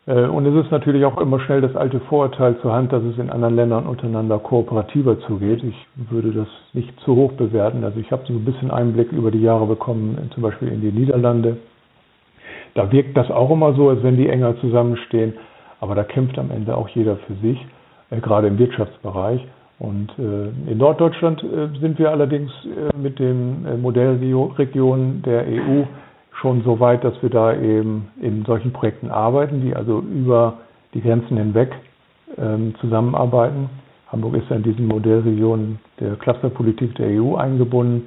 Äh, 0.06 0.24
und 0.24 0.44
es 0.46 0.64
ist 0.64 0.72
natürlich 0.72 1.04
auch 1.04 1.18
immer 1.20 1.38
schnell 1.38 1.60
das 1.60 1.76
alte 1.76 2.00
Vorurteil 2.00 2.58
zur 2.62 2.72
Hand, 2.72 2.92
dass 2.92 3.04
es 3.04 3.16
in 3.18 3.30
anderen 3.30 3.54
Ländern 3.54 3.86
untereinander 3.86 4.40
kooperativer 4.40 5.20
zugeht. 5.20 5.62
Ich 5.62 5.86
würde 6.10 6.32
das 6.32 6.48
nicht 6.72 6.98
zu 7.00 7.14
hoch 7.14 7.32
bewerten. 7.32 7.84
Also 7.84 8.00
ich 8.00 8.10
habe 8.10 8.24
so 8.26 8.32
ein 8.32 8.44
bisschen 8.44 8.72
Einblick 8.72 9.12
über 9.12 9.30
die 9.30 9.42
Jahre 9.42 9.66
bekommen, 9.66 10.30
zum 10.34 10.42
Beispiel 10.42 10.68
in 10.68 10.80
die 10.80 10.90
Niederlande. 10.90 11.58
Da 12.74 12.90
wirkt 12.90 13.16
das 13.16 13.30
auch 13.30 13.50
immer 13.50 13.74
so, 13.74 13.90
als 13.90 14.02
wenn 14.02 14.16
die 14.16 14.28
enger 14.28 14.58
zusammenstehen. 14.60 15.34
Aber 15.80 15.94
da 15.94 16.02
kämpft 16.02 16.38
am 16.40 16.50
Ende 16.50 16.76
auch 16.76 16.88
jeder 16.88 17.16
für 17.18 17.34
sich, 17.34 17.64
äh, 18.10 18.18
gerade 18.20 18.48
im 18.48 18.58
Wirtschaftsbereich. 18.58 19.46
Und 19.78 20.10
äh, 20.18 20.70
in 20.70 20.78
Norddeutschland 20.78 21.40
sind 21.80 21.98
wir 21.98 22.10
allerdings 22.10 22.50
mit 23.00 23.18
den 23.20 23.80
Modellregionen 23.80 25.22
der 25.22 25.44
EU 25.46 25.84
schon 26.40 26.62
so 26.64 26.80
weit, 26.80 27.04
dass 27.04 27.20
wir 27.22 27.30
da 27.30 27.54
eben 27.54 28.08
in 28.20 28.44
solchen 28.44 28.72
Projekten 28.72 29.10
arbeiten, 29.10 29.60
die 29.62 29.74
also 29.74 30.00
über 30.00 30.58
die 30.94 31.00
Grenzen 31.00 31.36
hinweg 31.36 31.70
ähm, 32.36 32.74
zusammenarbeiten. 32.80 33.68
Hamburg 34.10 34.36
ist 34.36 34.48
ja 34.48 34.56
in 34.56 34.62
diesen 34.62 34.86
Modellregionen 34.86 35.78
der 36.00 36.16
Clusterpolitik 36.16 36.94
der 36.96 37.08
EU 37.22 37.36
eingebunden. 37.36 38.06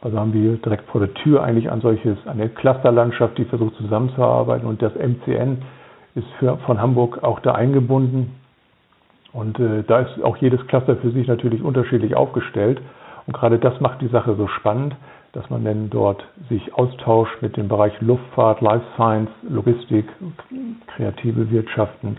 Also 0.00 0.18
haben 0.18 0.32
wir 0.32 0.56
direkt 0.56 0.88
vor 0.90 1.00
der 1.00 1.12
Tür 1.14 1.42
eigentlich 1.42 1.70
ein 1.70 1.80
solches, 1.80 2.16
eine 2.26 2.48
Clusterlandschaft, 2.48 3.38
die 3.38 3.44
versucht 3.44 3.76
zusammenzuarbeiten. 3.76 4.66
Und 4.66 4.82
das 4.82 4.92
MCN 4.94 5.58
ist 6.14 6.26
für, 6.38 6.56
von 6.58 6.80
Hamburg 6.80 7.22
auch 7.22 7.40
da 7.40 7.52
eingebunden. 7.52 8.32
Und 9.32 9.58
äh, 9.58 9.82
da 9.82 10.00
ist 10.00 10.22
auch 10.22 10.36
jedes 10.36 10.66
Cluster 10.66 10.96
für 10.96 11.10
sich 11.10 11.26
natürlich 11.26 11.62
unterschiedlich 11.62 12.14
aufgestellt. 12.14 12.80
Und 13.26 13.34
gerade 13.34 13.58
das 13.58 13.80
macht 13.80 14.00
die 14.00 14.08
Sache 14.08 14.34
so 14.36 14.48
spannend, 14.48 14.94
dass 15.32 15.48
man 15.48 15.64
denn 15.64 15.88
dort 15.88 16.22
sich 16.48 16.74
austauscht 16.74 17.40
mit 17.40 17.56
dem 17.56 17.68
Bereich 17.68 17.98
Luftfahrt, 18.00 18.60
Life 18.60 18.84
Science, 18.94 19.30
Logistik, 19.48 20.06
kreative 20.88 21.50
Wirtschaften, 21.50 22.18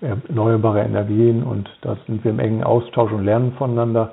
erneuerbare 0.00 0.80
Energien 0.80 1.42
und 1.42 1.68
da 1.82 1.96
sind 2.06 2.24
wir 2.24 2.30
im 2.30 2.38
engen 2.38 2.64
Austausch 2.64 3.12
und 3.12 3.24
lernen 3.24 3.52
voneinander. 3.58 4.12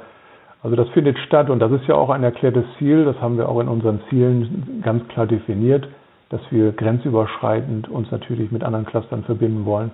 Also 0.63 0.75
das 0.75 0.89
findet 0.89 1.17
statt 1.19 1.49
und 1.49 1.59
das 1.59 1.71
ist 1.71 1.87
ja 1.87 1.95
auch 1.95 2.09
ein 2.09 2.23
erklärtes 2.23 2.65
Ziel, 2.77 3.05
das 3.05 3.19
haben 3.19 3.37
wir 3.37 3.49
auch 3.49 3.59
in 3.59 3.67
unseren 3.67 4.01
Zielen 4.09 4.81
ganz 4.83 5.07
klar 5.07 5.25
definiert, 5.25 5.87
dass 6.29 6.41
wir 6.49 6.71
grenzüberschreitend 6.73 7.89
uns 7.89 8.11
natürlich 8.11 8.51
mit 8.51 8.63
anderen 8.63 8.85
Clustern 8.85 9.23
verbinden 9.23 9.65
wollen. 9.65 9.91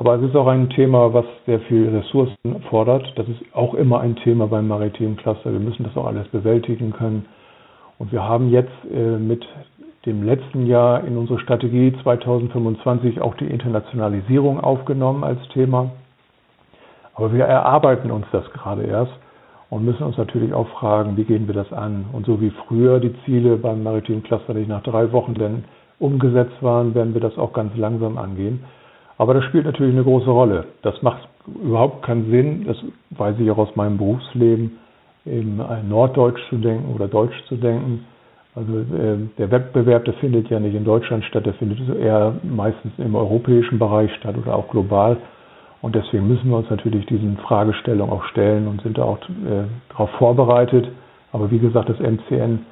Aber 0.00 0.14
es 0.14 0.22
ist 0.22 0.36
auch 0.36 0.46
ein 0.46 0.70
Thema, 0.70 1.12
was 1.12 1.24
sehr 1.44 1.58
viel 1.60 1.88
Ressourcen 1.88 2.62
fordert. 2.70 3.12
Das 3.16 3.26
ist 3.28 3.40
auch 3.52 3.74
immer 3.74 4.00
ein 4.00 4.14
Thema 4.14 4.46
beim 4.46 4.68
maritimen 4.68 5.16
Cluster. 5.16 5.52
Wir 5.52 5.58
müssen 5.58 5.82
das 5.82 5.96
auch 5.96 6.06
alles 6.06 6.28
bewältigen 6.28 6.92
können. 6.92 7.26
Und 7.98 8.12
wir 8.12 8.22
haben 8.22 8.48
jetzt 8.48 8.70
äh, 8.94 9.18
mit 9.18 9.44
dem 10.06 10.22
letzten 10.22 10.66
Jahr 10.66 11.02
in 11.02 11.16
unsere 11.16 11.40
Strategie 11.40 11.92
2025 12.04 13.20
auch 13.20 13.34
die 13.34 13.46
Internationalisierung 13.46 14.60
aufgenommen 14.60 15.24
als 15.24 15.40
Thema. 15.48 15.90
Aber 17.14 17.32
wir 17.32 17.46
erarbeiten 17.46 18.12
uns 18.12 18.26
das 18.30 18.48
gerade 18.52 18.84
erst 18.84 19.12
und 19.68 19.84
müssen 19.84 20.04
uns 20.04 20.16
natürlich 20.16 20.54
auch 20.54 20.68
fragen, 20.68 21.16
wie 21.16 21.24
gehen 21.24 21.48
wir 21.48 21.54
das 21.54 21.72
an? 21.72 22.06
Und 22.12 22.24
so 22.24 22.40
wie 22.40 22.52
früher 22.68 23.00
die 23.00 23.14
Ziele 23.24 23.56
beim 23.56 23.82
maritimen 23.82 24.22
Cluster 24.22 24.54
nicht 24.54 24.68
nach 24.68 24.84
drei 24.84 25.10
Wochen 25.10 25.34
denn 25.34 25.64
umgesetzt 25.98 26.62
waren, 26.62 26.94
werden 26.94 27.14
wir 27.14 27.20
das 27.20 27.36
auch 27.36 27.52
ganz 27.52 27.76
langsam 27.76 28.16
angehen. 28.16 28.62
Aber 29.18 29.34
das 29.34 29.44
spielt 29.44 29.66
natürlich 29.66 29.94
eine 29.94 30.04
große 30.04 30.30
Rolle. 30.30 30.64
Das 30.82 31.02
macht 31.02 31.28
überhaupt 31.46 32.04
keinen 32.04 32.30
Sinn, 32.30 32.64
das 32.66 32.76
weiß 33.10 33.36
ich 33.38 33.50
auch 33.50 33.58
aus 33.58 33.74
meinem 33.74 33.98
Berufsleben, 33.98 34.78
eben 35.26 35.60
Norddeutsch 35.88 36.40
zu 36.48 36.56
denken 36.56 36.94
oder 36.94 37.08
Deutsch 37.08 37.36
zu 37.48 37.56
denken. 37.56 38.04
Also 38.54 38.78
äh, 38.78 39.18
der 39.36 39.50
Wettbewerb, 39.50 40.04
der 40.04 40.14
findet 40.14 40.48
ja 40.48 40.58
nicht 40.58 40.74
in 40.74 40.84
Deutschland 40.84 41.24
statt, 41.24 41.46
der 41.46 41.54
findet 41.54 41.78
eher 41.96 42.34
meistens 42.42 42.92
im 42.98 43.14
europäischen 43.14 43.78
Bereich 43.78 44.12
statt 44.14 44.36
oder 44.36 44.54
auch 44.54 44.68
global. 44.68 45.16
Und 45.80 45.94
deswegen 45.94 46.26
müssen 46.26 46.50
wir 46.50 46.56
uns 46.56 46.70
natürlich 46.70 47.06
diesen 47.06 47.36
Fragestellungen 47.38 48.12
auch 48.12 48.24
stellen 48.24 48.66
und 48.66 48.82
sind 48.82 48.98
da 48.98 49.02
auch 49.02 49.18
äh, 49.18 49.64
darauf 49.90 50.10
vorbereitet. 50.18 50.88
Aber 51.32 51.50
wie 51.50 51.58
gesagt, 51.58 51.88
das 51.88 52.00
MCN 52.00 52.64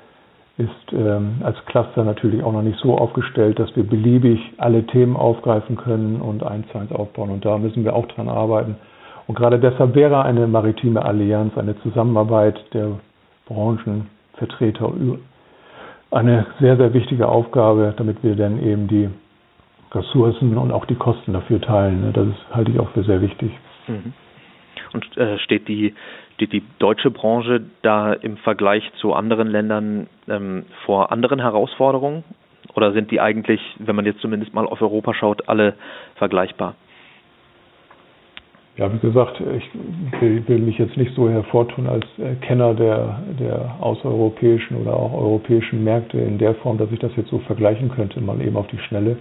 ist 0.59 0.93
ähm, 0.93 1.41
als 1.43 1.57
Cluster 1.67 2.03
natürlich 2.05 2.43
auch 2.43 2.53
noch 2.53 2.63
nicht 2.63 2.79
so 2.79 2.97
aufgestellt, 2.97 3.59
dass 3.59 3.75
wir 3.77 3.85
beliebig 3.85 4.41
alle 4.57 4.87
Themen 4.87 5.17
aufgreifen 5.17 5.77
können 5.77 6.21
und 6.21 6.43
eins 6.43 6.67
zu 6.73 6.79
eins 6.79 6.93
aufbauen. 6.93 7.31
Und 7.31 7.45
da 7.45 7.59
müssen 7.59 7.85
wir 7.85 7.95
auch 7.95 8.07
dran 8.07 8.29
arbeiten. 8.29 8.77
Und 9.27 9.35
gerade 9.35 9.59
deshalb 9.59 9.95
wäre 9.95 10.23
eine 10.23 10.47
maritime 10.47 11.05
Allianz, 11.05 11.59
eine 11.59 11.79
Zusammenarbeit 11.83 12.59
der 12.73 12.93
Branchenvertreter 13.47 14.93
eine 16.11 16.47
sehr, 16.61 16.77
sehr 16.77 16.95
wichtige 16.95 17.29
Aufgabe, 17.29 17.93
damit 17.97 18.23
wir 18.23 18.37
dann 18.37 18.63
eben 18.63 18.89
die 18.89 19.11
Ressourcen 19.93 20.57
und 20.57 20.73
auch 20.73 20.87
die 20.87 20.95
Kosten 20.95 21.33
dafür 21.33 21.61
teilen. 21.61 22.13
Das 22.13 22.29
halte 22.55 22.71
ich 22.71 22.81
auch 22.81 22.89
für 22.91 23.03
sehr 23.03 23.21
wichtig. 23.21 23.51
Mhm. 23.89 24.13
Und 24.93 25.17
äh, 25.17 25.39
steht 25.39 25.69
die, 25.69 25.95
die, 26.41 26.47
die 26.47 26.63
deutsche 26.79 27.11
Branche 27.11 27.63
da 27.83 28.13
im 28.13 28.37
Vergleich 28.39 28.83
zu 29.01 29.13
anderen 29.15 29.49
Ländern 29.49 30.09
ähm, 30.29 30.65
vor 30.85 31.13
anderen 31.13 31.41
Herausforderungen? 31.41 32.25
Oder 32.75 32.93
sind 32.93 33.11
die 33.11 33.21
eigentlich, 33.21 33.61
wenn 33.79 33.97
man 33.97 34.05
jetzt 34.05 34.21
zumindest 34.21 34.53
mal 34.53 34.67
auf 34.67 34.83
Europa 34.83 35.15
schaut, 35.15 35.49
alle 35.49 35.75
vergleichbar? 36.17 36.75
Ja, 38.77 38.93
wie 38.93 38.99
gesagt, 38.99 39.41
ich 39.41 40.21
will, 40.21 40.47
will, 40.47 40.59
mich 40.59 40.77
jetzt 40.77 40.99
nicht 40.99 41.15
so 41.15 41.31
hervortun 41.31 41.87
als 41.87 42.05
äh, 42.19 42.35
Kenner 42.47 42.75
der, 42.75 43.23
der 43.41 43.75
außereuropäischen 43.81 44.77
oder 44.77 44.95
auch 44.95 45.15
europäischen 45.15 45.83
Märkte 45.83 46.19
in 46.19 46.37
der 46.37 46.55
Form, 46.57 46.77
dass 46.77 46.93
ich 46.93 46.99
das 46.99 47.11
jetzt 47.17 47.31
so 47.31 47.39
vergleichen 47.39 47.91
könnte, 47.91 48.21
mal 48.21 48.39
eben 48.43 48.57
auf 48.57 48.67
die 48.67 48.79
Schnelle. 48.79 49.17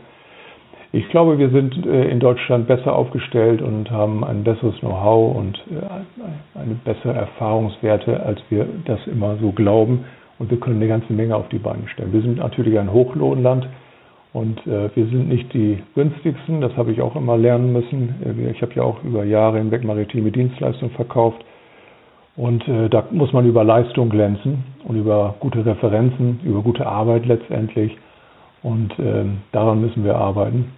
Ich 0.96 1.10
glaube, 1.10 1.38
wir 1.38 1.50
sind 1.50 1.86
äh, 1.86 2.10
in 2.10 2.22
Deutschland 2.22 2.68
besser 2.68 2.96
aufgestellt 2.96 3.62
und 3.62 3.92
haben 3.92 4.24
ein 4.24 4.46
besseres 4.46 4.80
Know-how 4.80 5.36
und 5.36 5.58
äh, 5.70 6.58
eine 6.58 6.76
bessere 6.86 7.12
Erfahrungswerte, 7.12 8.24
als 8.24 8.40
wir 8.50 8.66
das 8.86 9.06
immer 9.06 9.36
so 9.42 9.52
glauben. 9.52 10.06
Und 10.40 10.52
wir 10.52 10.58
können 10.58 10.78
eine 10.78 10.88
ganze 10.88 11.12
Menge 11.12 11.36
auf 11.36 11.50
die 11.50 11.58
Beine 11.58 11.86
stellen. 11.90 12.14
Wir 12.14 12.22
sind 12.22 12.38
natürlich 12.38 12.80
ein 12.80 12.94
Hochlohnland 12.94 13.68
und 14.32 14.66
äh, 14.68 14.90
wir 14.96 15.06
sind 15.08 15.28
nicht 15.28 15.54
die 15.54 15.84
günstigsten, 15.96 16.62
das 16.62 16.78
habe 16.78 16.94
ich 16.94 17.02
auch 17.02 17.18
immer 17.18 17.36
lernen 17.36 17.74
müssen. 17.74 18.48
Ich 18.54 18.62
habe 18.62 18.72
ja 18.76 18.84
auch 18.84 19.04
über 19.04 19.26
Jahre 19.26 19.58
hinweg 19.58 19.84
maritime 19.84 20.32
Dienstleistungen 20.32 20.96
verkauft. 20.96 21.44
Und 22.38 22.64
da 22.68 23.06
muss 23.12 23.32
man 23.32 23.46
über 23.46 23.64
Leistung 23.64 24.10
glänzen 24.10 24.66
und 24.84 24.98
über 24.98 25.36
gute 25.40 25.66
Referenzen, 25.66 26.42
über 26.44 26.62
gute 26.62 26.86
Arbeit 26.86 27.26
letztendlich. 27.26 27.98
Und 28.62 28.98
äh, 29.00 29.26
daran 29.54 29.80
müssen 29.80 30.04
wir 30.04 30.16
arbeiten. 30.16 30.72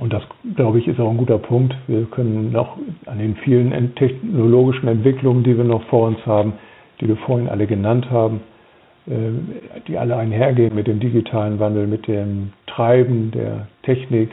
Und 0.00 0.12
das, 0.12 0.22
glaube 0.54 0.78
ich, 0.78 0.86
ist 0.86 1.00
auch 1.00 1.10
ein 1.10 1.16
guter 1.16 1.38
Punkt. 1.38 1.74
Wir 1.88 2.04
können 2.06 2.52
noch 2.52 2.76
an 3.06 3.18
den 3.18 3.36
vielen 3.36 3.94
technologischen 3.96 4.88
Entwicklungen, 4.88 5.42
die 5.42 5.56
wir 5.56 5.64
noch 5.64 5.82
vor 5.84 6.06
uns 6.06 6.24
haben, 6.24 6.52
die 7.00 7.08
wir 7.08 7.16
vorhin 7.16 7.48
alle 7.48 7.66
genannt 7.66 8.08
haben, 8.10 8.40
äh, 9.06 9.30
die 9.88 9.98
alle 9.98 10.16
einhergehen 10.16 10.74
mit 10.74 10.86
dem 10.86 11.00
digitalen 11.00 11.58
Wandel, 11.58 11.86
mit 11.86 12.06
dem 12.06 12.52
Treiben 12.66 13.32
der 13.32 13.66
Technik, 13.82 14.30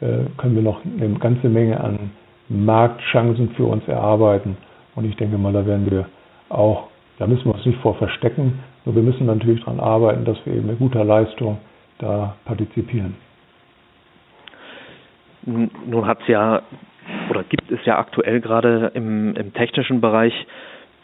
äh, 0.00 0.24
können 0.36 0.56
wir 0.56 0.62
noch 0.62 0.80
eine 0.84 1.14
ganze 1.18 1.48
Menge 1.48 1.78
an 1.80 2.10
Marktchancen 2.48 3.50
für 3.50 3.66
uns 3.66 3.86
erarbeiten. 3.86 4.56
Und 4.96 5.04
ich 5.04 5.16
denke 5.16 5.38
mal, 5.38 5.52
da 5.52 5.64
werden 5.64 5.88
wir 5.90 6.06
auch, 6.48 6.88
da 7.18 7.26
müssen 7.26 7.44
wir 7.46 7.54
uns 7.54 7.66
nicht 7.66 7.78
vor 7.80 7.94
verstecken, 7.94 8.58
nur 8.84 8.96
wir 8.96 9.02
müssen 9.02 9.26
natürlich 9.26 9.60
daran 9.60 9.80
arbeiten, 9.80 10.24
dass 10.24 10.38
wir 10.44 10.54
eben 10.54 10.66
mit 10.66 10.78
guter 10.78 11.04
Leistung 11.04 11.58
da 11.98 12.36
partizipieren. 12.44 13.27
Nun 15.44 16.06
hat 16.06 16.20
es 16.22 16.28
ja 16.28 16.62
oder 17.30 17.42
gibt 17.44 17.70
es 17.70 17.84
ja 17.84 17.98
aktuell 17.98 18.40
gerade 18.40 18.92
im, 18.94 19.34
im 19.34 19.54
technischen 19.54 20.00
Bereich 20.00 20.34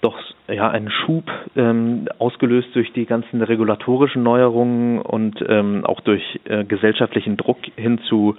doch 0.01 0.19
ja 0.49 0.69
einen 0.71 0.91
Schub 0.91 1.25
ähm, 1.57 2.09
ausgelöst 2.19 2.69
durch 2.75 2.93
die 2.93 3.07
ganzen 3.07 3.41
regulatorischen 3.41 4.23
Neuerungen 4.23 5.01
und 5.01 5.43
ähm, 5.49 5.85
auch 5.87 6.01
durch 6.01 6.23
äh, 6.45 6.65
gesellschaftlichen 6.65 7.39
Druck 7.39 7.59
hin 7.77 7.99
zu 8.09 8.37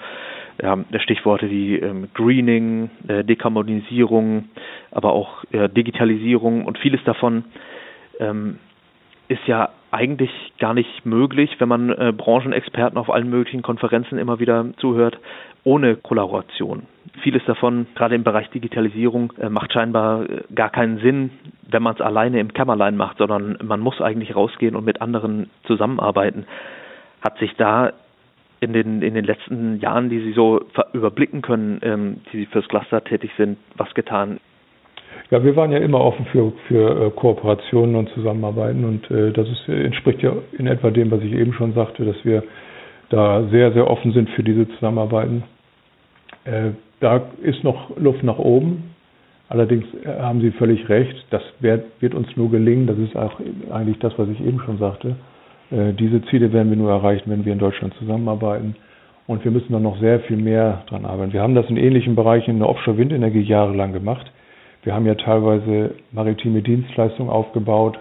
ja, 0.62 0.78
Stichworte 1.00 1.50
wie 1.50 1.76
ähm, 1.78 2.10
Greening, 2.14 2.90
äh, 3.08 3.24
Dekarbonisierung, 3.24 4.46
aber 4.92 5.14
auch 5.14 5.44
äh, 5.52 5.68
Digitalisierung 5.68 6.66
und 6.66 6.78
vieles 6.78 7.04
davon. 7.04 7.46
Ähm, 8.20 8.60
ist 9.28 9.48
ja 9.48 9.70
eigentlich 9.92 10.32
gar 10.60 10.74
nicht 10.74 11.06
möglich, 11.06 11.56
wenn 11.60 11.70
man 11.70 11.90
äh, 11.90 12.14
Branchenexperten 12.16 12.98
auf 12.98 13.10
allen 13.10 13.30
möglichen 13.30 13.62
Konferenzen 13.62 14.18
immer 14.18 14.40
wieder 14.40 14.66
zuhört, 14.78 15.18
ohne 15.64 15.96
Kollaboration. 15.96 16.84
Vieles 17.22 17.44
davon, 17.46 17.88
gerade 17.96 18.16
im 18.16 18.24
Bereich 18.24 18.50
Digitalisierung, 18.50 19.34
äh, 19.40 19.50
macht 19.50 19.74
scheinbar 19.74 20.30
äh, 20.30 20.44
gar 20.54 20.70
keinen 20.70 21.00
Sinn, 21.00 21.32
wenn 21.70 21.82
man 21.82 21.96
es 21.96 22.02
alleine 22.02 22.40
im 22.40 22.54
Kämmerlein 22.54 22.98
macht, 22.98 23.18
sondern 23.18 23.58
man 23.64 23.80
muss 23.80 24.02
eigentlich 24.02 24.36
rausgehen 24.36 24.76
und 24.76 24.86
mit 24.86 25.02
anderen 25.02 25.50
zusammenarbeiten. 25.64 26.46
Hat 27.22 27.38
sich 27.40 27.56
da 27.56 27.94
in 28.60 28.74
den, 28.74 29.02
in 29.02 29.14
den 29.14 29.26
letzten 29.26 29.80
Jahren, 29.80 30.10
die 30.10 30.20
Sie 30.20 30.34
so 30.34 30.66
überblicken 30.94 31.42
können, 31.42 31.80
ähm, 31.84 32.22
die 32.32 32.40
Sie 32.40 32.46
fürs 32.46 32.68
Cluster 32.68 33.04
tätig 33.04 33.32
sind, 33.38 33.58
was 33.76 33.94
getan? 33.94 34.40
Ja, 35.32 35.44
wir 35.44 35.56
waren 35.56 35.72
ja 35.72 35.80
immer 35.80 36.02
offen 36.02 36.26
für, 36.28 36.52
für 36.68 37.08
äh, 37.08 37.10
Kooperationen 37.12 37.96
und 37.96 38.10
Zusammenarbeiten 38.10 38.86
und 38.86 39.10
äh, 39.10 39.32
das 39.32 39.48
ist, 39.50 39.68
entspricht 39.68 40.22
ja 40.22 40.34
in 40.58 40.68
etwa 40.68 40.92
dem, 40.92 41.10
was 41.10 41.22
ich 41.22 41.34
eben 41.34 41.54
schon 41.54 41.74
sagte, 41.74 42.06
dass 42.06 42.18
wir 42.24 42.44
da 43.10 43.44
sehr, 43.50 43.72
sehr 43.74 43.90
offen 43.90 44.12
sind 44.14 44.30
für 44.32 44.44
diese 44.44 44.68
Zusammenarbeiten. 44.70 45.44
Äh, 46.44 46.72
da 47.00 47.24
ist 47.42 47.64
noch 47.64 47.98
Luft 47.98 48.24
nach 48.24 48.38
oben. 48.38 48.92
Allerdings 49.50 49.86
äh, 50.04 50.22
haben 50.22 50.42
Sie 50.42 50.52
völlig 50.52 50.88
recht, 50.90 51.26
das 51.32 51.42
wird, 51.60 51.86
wird 52.02 52.14
uns 52.14 52.28
nur 52.36 52.52
gelingen, 52.52 52.86
das 52.86 52.98
ist 53.00 53.16
auch 53.16 53.40
eigentlich 53.72 54.00
das, 54.00 54.14
was 54.18 54.30
ich 54.30 54.40
eben 54.42 54.60
schon 54.60 54.78
sagte. 54.78 55.16
Äh, 55.72 55.94
diese 55.94 56.22
Ziele 56.26 56.54
werden 56.54 56.70
wir 56.70 56.78
nur 56.78 56.92
erreichen, 56.92 57.32
wenn 57.32 57.46
wir 57.46 57.54
in 57.54 57.60
Deutschland 57.60 57.94
zusammenarbeiten. 57.96 58.76
Und 59.28 59.44
wir 59.44 59.52
müssen 59.52 59.74
dann 59.74 59.82
noch 59.82 60.00
sehr 60.00 60.20
viel 60.22 60.38
mehr 60.38 60.84
dran 60.88 61.04
arbeiten. 61.04 61.34
Wir 61.34 61.42
haben 61.42 61.56
das 61.56 61.68
in 61.68 61.78
ähnlichen 61.78 62.16
Bereichen 62.16 62.52
in 62.52 62.60
der 62.60 62.70
Offshore-Windenergie 62.70 63.42
jahrelang 63.42 63.92
gemacht. 63.92 64.32
Wir 64.86 64.94
haben 64.94 65.08
ja 65.08 65.16
teilweise 65.16 65.96
maritime 66.12 66.62
Dienstleistungen 66.62 67.32
aufgebaut, 67.32 68.00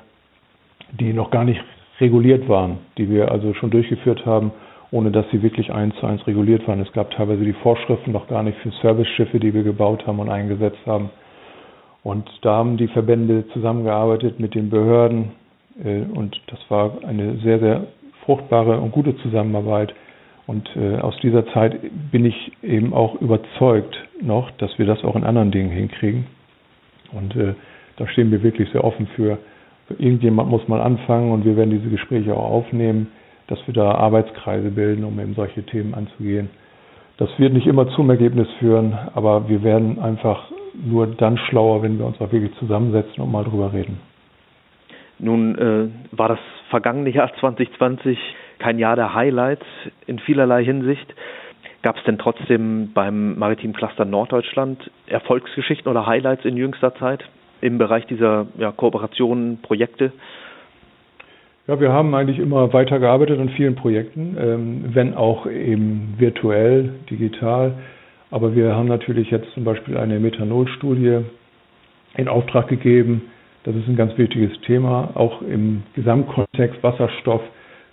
die 1.01 1.15
noch 1.15 1.31
gar 1.31 1.45
nicht 1.45 1.61
reguliert 1.99 2.47
waren, 2.47 2.77
die 2.99 3.09
wir 3.09 3.33
also 3.33 3.55
schon 3.55 3.71
durchgeführt 3.71 4.27
haben, 4.27 4.53
ohne 4.91 5.11
dass 5.11 5.25
sie 5.33 5.43
wirklich 5.43 5.73
eins 5.73 5.95
zu 5.97 6.07
eins 6.07 6.25
reguliert 6.27 6.69
waren. 6.69 6.81
Es 6.81 6.93
gab 6.93 7.11
teilweise 7.11 7.43
die 7.43 7.55
Vorschriften 7.55 8.13
noch 8.13 8.29
gar 8.29 8.43
nicht 8.43 8.59
für 8.59 8.71
Service-Schiffe, 8.83 9.41
die 9.41 9.55
wir 9.55 9.63
gebaut 9.63 10.07
haben 10.07 10.19
und 10.19 10.29
eingesetzt 10.29 10.79
haben. 10.85 11.09
Und 12.03 12.29
da 12.43 12.57
haben 12.57 12.77
die 12.77 12.89
Verbände 12.89 13.49
zusammengearbeitet 13.55 14.39
mit 14.39 14.55
den 14.55 14.69
Behörden 14.69 15.33
äh, 15.83 16.03
und 16.03 16.39
das 16.49 16.59
war 16.69 16.99
eine 17.07 17.39
sehr, 17.39 17.61
sehr 17.61 17.87
fruchtbare 18.27 18.79
und 18.79 18.93
gute 18.93 19.17
Zusammenarbeit. 19.17 19.95
Und 20.47 20.69
äh, 20.77 20.99
aus 20.99 21.17
dieser 21.23 21.47
Zeit 21.55 21.81
bin 22.13 22.27
ich 22.27 22.53
eben 22.63 22.93
auch 22.93 23.19
überzeugt 23.23 23.97
noch, 24.21 24.51
dass 24.59 24.79
wir 24.79 24.85
das 24.85 25.03
auch 25.03 25.17
in 25.17 25.25
anderen 25.25 25.51
Dingen 25.51 25.71
hinkriegen. 25.71 26.27
Und 27.15 27.37
äh, 27.37 27.55
da 27.97 28.07
stehen 28.09 28.31
wir 28.31 28.43
wirklich 28.43 28.69
sehr 28.71 28.85
offen 28.85 29.07
für. 29.15 29.39
Irgendjemand 29.99 30.51
muss 30.51 30.67
mal 30.69 30.81
anfangen 30.81 31.33
und 31.33 31.45
wir 31.45 31.57
werden 31.57 31.71
diese 31.71 31.91
Gespräche 31.91 32.35
auch 32.35 32.51
aufnehmen, 32.51 33.09
dass 33.49 33.59
wir 33.67 33.75
da 33.75 33.93
Arbeitskreise 33.93 34.71
bilden, 34.71 35.05
um 35.05 35.21
eben 35.21 35.35
solche 35.35 35.63
Themen 35.65 35.95
anzugehen. 35.95 36.49
Das 37.19 37.29
wird 37.39 37.53
nicht 37.53 37.67
immer 37.67 37.89
zum 37.91 38.11
Ergebnis 38.11 38.49
führen, 38.59 38.99
aber 39.15 39.49
wir 39.49 39.63
werden 39.63 40.01
einfach 40.01 40.51
nur 40.75 41.07
dann 41.07 41.39
schlauer, 41.39 41.83
wenn 41.83 41.99
wir 41.99 42.07
uns 42.07 42.21
auch 42.21 42.33
wirklich 42.33 42.53
zusammensetzen 42.59 43.23
und 43.23 43.31
mal 43.31 43.45
drüber 43.45 43.73
reden. 43.73 44.01
Nun 45.19 45.57
äh, 45.57 46.17
war 46.17 46.29
das 46.29 46.41
vergangene 46.71 47.11
Jahr 47.11 47.31
2020 47.41 48.19
kein 48.59 48.79
Jahr 48.79 48.97
der 48.97 49.15
Highlights 49.15 49.67
in 50.07 50.19
vielerlei 50.19 50.65
Hinsicht. 50.65 51.15
Gab 51.85 51.99
es 51.99 52.05
denn 52.05 52.17
trotzdem 52.17 52.93
beim 52.95 53.39
Maritim 53.39 53.75
Cluster 53.75 54.07
Norddeutschland 54.07 54.91
Erfolgsgeschichten 55.07 55.91
oder 55.91 56.07
Highlights 56.07 56.47
in 56.47 56.57
jüngster 56.57 56.95
Zeit 56.95 57.23
im 57.61 57.77
Bereich 57.77 58.07
dieser 58.07 58.47
ja, 58.57 58.73
Kooperationen, 58.73 59.59
Projekte? 59.61 60.11
Ja, 61.67 61.79
wir 61.79 61.93
haben 61.93 62.15
eigentlich 62.15 62.39
immer 62.39 62.73
weitergearbeitet 62.73 63.39
an 63.39 63.51
vielen 63.51 63.75
Projekten, 63.75 64.35
ähm, 64.41 64.85
wenn 64.95 65.13
auch 65.13 65.47
eben 65.47 66.15
virtuell, 66.17 66.95
digital. 67.11 67.75
Aber 68.31 68.57
wir 68.57 68.75
haben 68.75 68.89
natürlich 68.89 69.31
jetzt 69.31 69.51
zum 69.53 69.65
Beispiel 69.65 69.99
eine 69.99 70.19
Methanolstudie 70.19 71.19
in 72.17 72.29
Auftrag 72.29 72.69
gegeben. 72.69 73.31
Das 73.65 73.77
ist 73.77 73.87
ein 73.89 73.97
ganz 73.97 74.17
wichtiges 74.17 74.59
Thema. 74.63 75.11
Auch 75.17 75.43
im 75.43 75.83
Gesamtkontext 75.95 76.83
Wasserstoff 76.83 77.43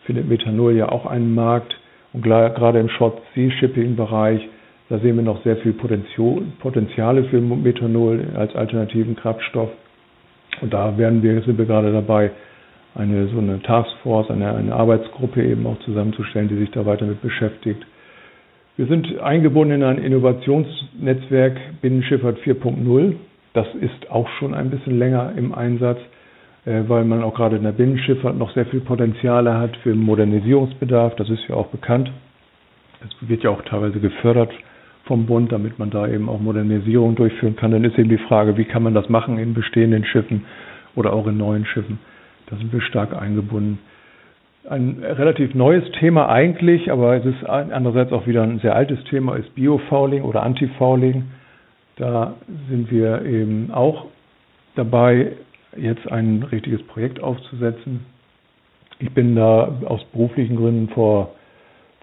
findet 0.06 0.30
Methanol 0.30 0.78
ja 0.78 0.88
auch 0.88 1.06
einen 1.06 1.36
Markt. 1.36 1.76
Und 2.14 2.24
gerade 2.24 2.80
im 2.80 2.90
Short-Sea-Shipping-Bereich, 2.90 4.42
da 4.90 5.00
sehen 5.00 5.16
wir 5.16 5.24
noch 5.24 5.42
sehr 5.44 5.58
viel 5.58 5.74
Potenziale 5.74 7.24
für 7.26 7.40
Methanol 7.40 8.26
als 8.36 8.56
alternativen 8.56 9.16
Kraftstoff. 9.16 9.70
Und 10.62 10.74
da 10.74 10.98
werden 10.98 11.24
wir, 11.24 11.42
sind 11.44 11.58
wir 11.58 11.66
gerade 11.66 11.94
dabei, 11.94 12.32
eine 12.94 13.28
so 13.28 13.38
eine 13.38 13.62
Taskforce, 13.62 14.30
eine, 14.32 14.54
eine 14.54 14.76
Arbeitsgruppe 14.76 15.44
eben 15.44 15.66
auch 15.66 15.80
zusammenzustellen, 15.80 16.50
die 16.50 16.58
sich 16.58 16.72
da 16.72 16.86
weiter 16.86 17.06
mit 17.06 17.22
beschäftigt. 17.22 17.86
Wir 18.76 18.88
sind 18.88 19.20
eingebunden 19.20 19.76
in 19.76 19.84
ein 19.84 19.98
Innovationsnetzwerk 19.98 21.58
Binnenschifffahrt 21.82 22.40
4.0. 22.40 23.16
Das 23.54 23.68
ist 23.80 24.10
auch 24.10 24.28
schon 24.40 24.54
ein 24.54 24.70
bisschen 24.70 24.98
länger 24.98 25.34
im 25.38 25.54
Einsatz. 25.54 26.00
Äh, 26.66 26.84
weil 26.88 27.06
man 27.06 27.24
auch 27.24 27.34
gerade 27.34 27.56
in 27.56 27.64
der 27.64 27.72
Binnenschifffahrt 27.72 28.38
noch 28.38 28.54
sehr 28.54 28.66
viel 28.68 28.82
Potenziale 28.82 29.58
hat 29.58 29.76
für 29.78 29.96
Modernisierungsbedarf. 29.96 31.16
Das 31.16 31.30
ist 31.30 31.48
ja 31.48 31.56
auch 31.56 31.68
bekannt. 31.68 32.12
Das 33.02 33.10
wird 33.22 33.44
ja 33.44 33.50
auch 33.50 33.64
teilweise 33.64 34.00
gefördert 34.00 34.52
vom 35.06 35.26
Bund, 35.26 35.52
damit 35.52 35.80
man 35.80 35.90
da 35.90 36.08
eben 36.08 36.30
auch 36.30 36.40
Modernisierung 36.40 37.16
durchführen 37.16 37.56
kann. 37.56 37.72
Dann 37.72 37.84
ist 37.84 37.98
eben 37.98 38.10
die 38.10 38.20
Frage, 38.20 38.58
wie 38.58 38.66
kann 38.66 38.84
man 38.84 38.94
das 38.94 39.10
machen 39.10 39.40
in 39.40 39.56
bestehenden 39.56 40.06
Schiffen 40.06 40.46
oder 40.96 41.14
auch 41.14 41.26
in 41.26 41.38
neuen 41.38 41.66
Schiffen. 41.66 41.98
Da 42.48 42.58
sind 42.58 42.72
wir 42.72 42.82
stark 42.82 43.20
eingebunden. 43.20 43.80
Ein 44.70 45.04
relativ 45.04 45.56
neues 45.56 45.90
Thema 46.00 46.30
eigentlich, 46.30 46.92
aber 46.92 47.16
es 47.16 47.26
ist 47.26 47.44
andererseits 47.44 48.12
auch 48.12 48.28
wieder 48.28 48.44
ein 48.44 48.60
sehr 48.60 48.76
altes 48.76 49.04
Thema, 49.06 49.36
ist 49.36 49.56
Biofouling 49.56 50.22
oder 50.22 50.44
Antifouling. 50.44 51.24
Da 51.96 52.36
sind 52.70 52.92
wir 52.92 53.26
eben 53.26 53.72
auch 53.72 54.06
dabei, 54.76 55.32
jetzt 55.78 56.12
ein 56.12 56.44
richtiges 56.44 56.82
Projekt 56.84 57.22
aufzusetzen. 57.22 58.06
Ich 59.00 59.12
bin 59.12 59.36
da 59.36 59.80
aus 59.86 60.04
beruflichen 60.12 60.56
Gründen 60.56 60.90
vor 60.90 61.34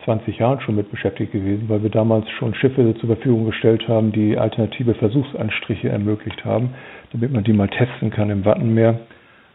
20 0.05 0.39
Jahren 0.39 0.61
schon 0.61 0.77
mit 0.77 0.91
beschäftigt 0.91 1.33
gewesen, 1.33 1.69
weil 1.69 1.83
wir 1.83 1.91
damals 1.91 2.29
schon 2.39 2.55
Schiffe 2.55 2.95
zur 2.99 3.09
Verfügung 3.09 3.47
gestellt 3.47 3.87
haben, 3.89 4.13
die 4.13 4.37
alternative 4.39 4.95
Versuchsanstriche 4.95 5.89
ermöglicht 5.89 6.45
haben, 6.45 6.71
damit 7.13 7.33
man 7.33 7.45
die 7.45 7.53
mal 7.53 7.69
testen 7.69 8.11
kann 8.11 8.31
im 8.31 8.45
Wattenmeer. 8.45 9.01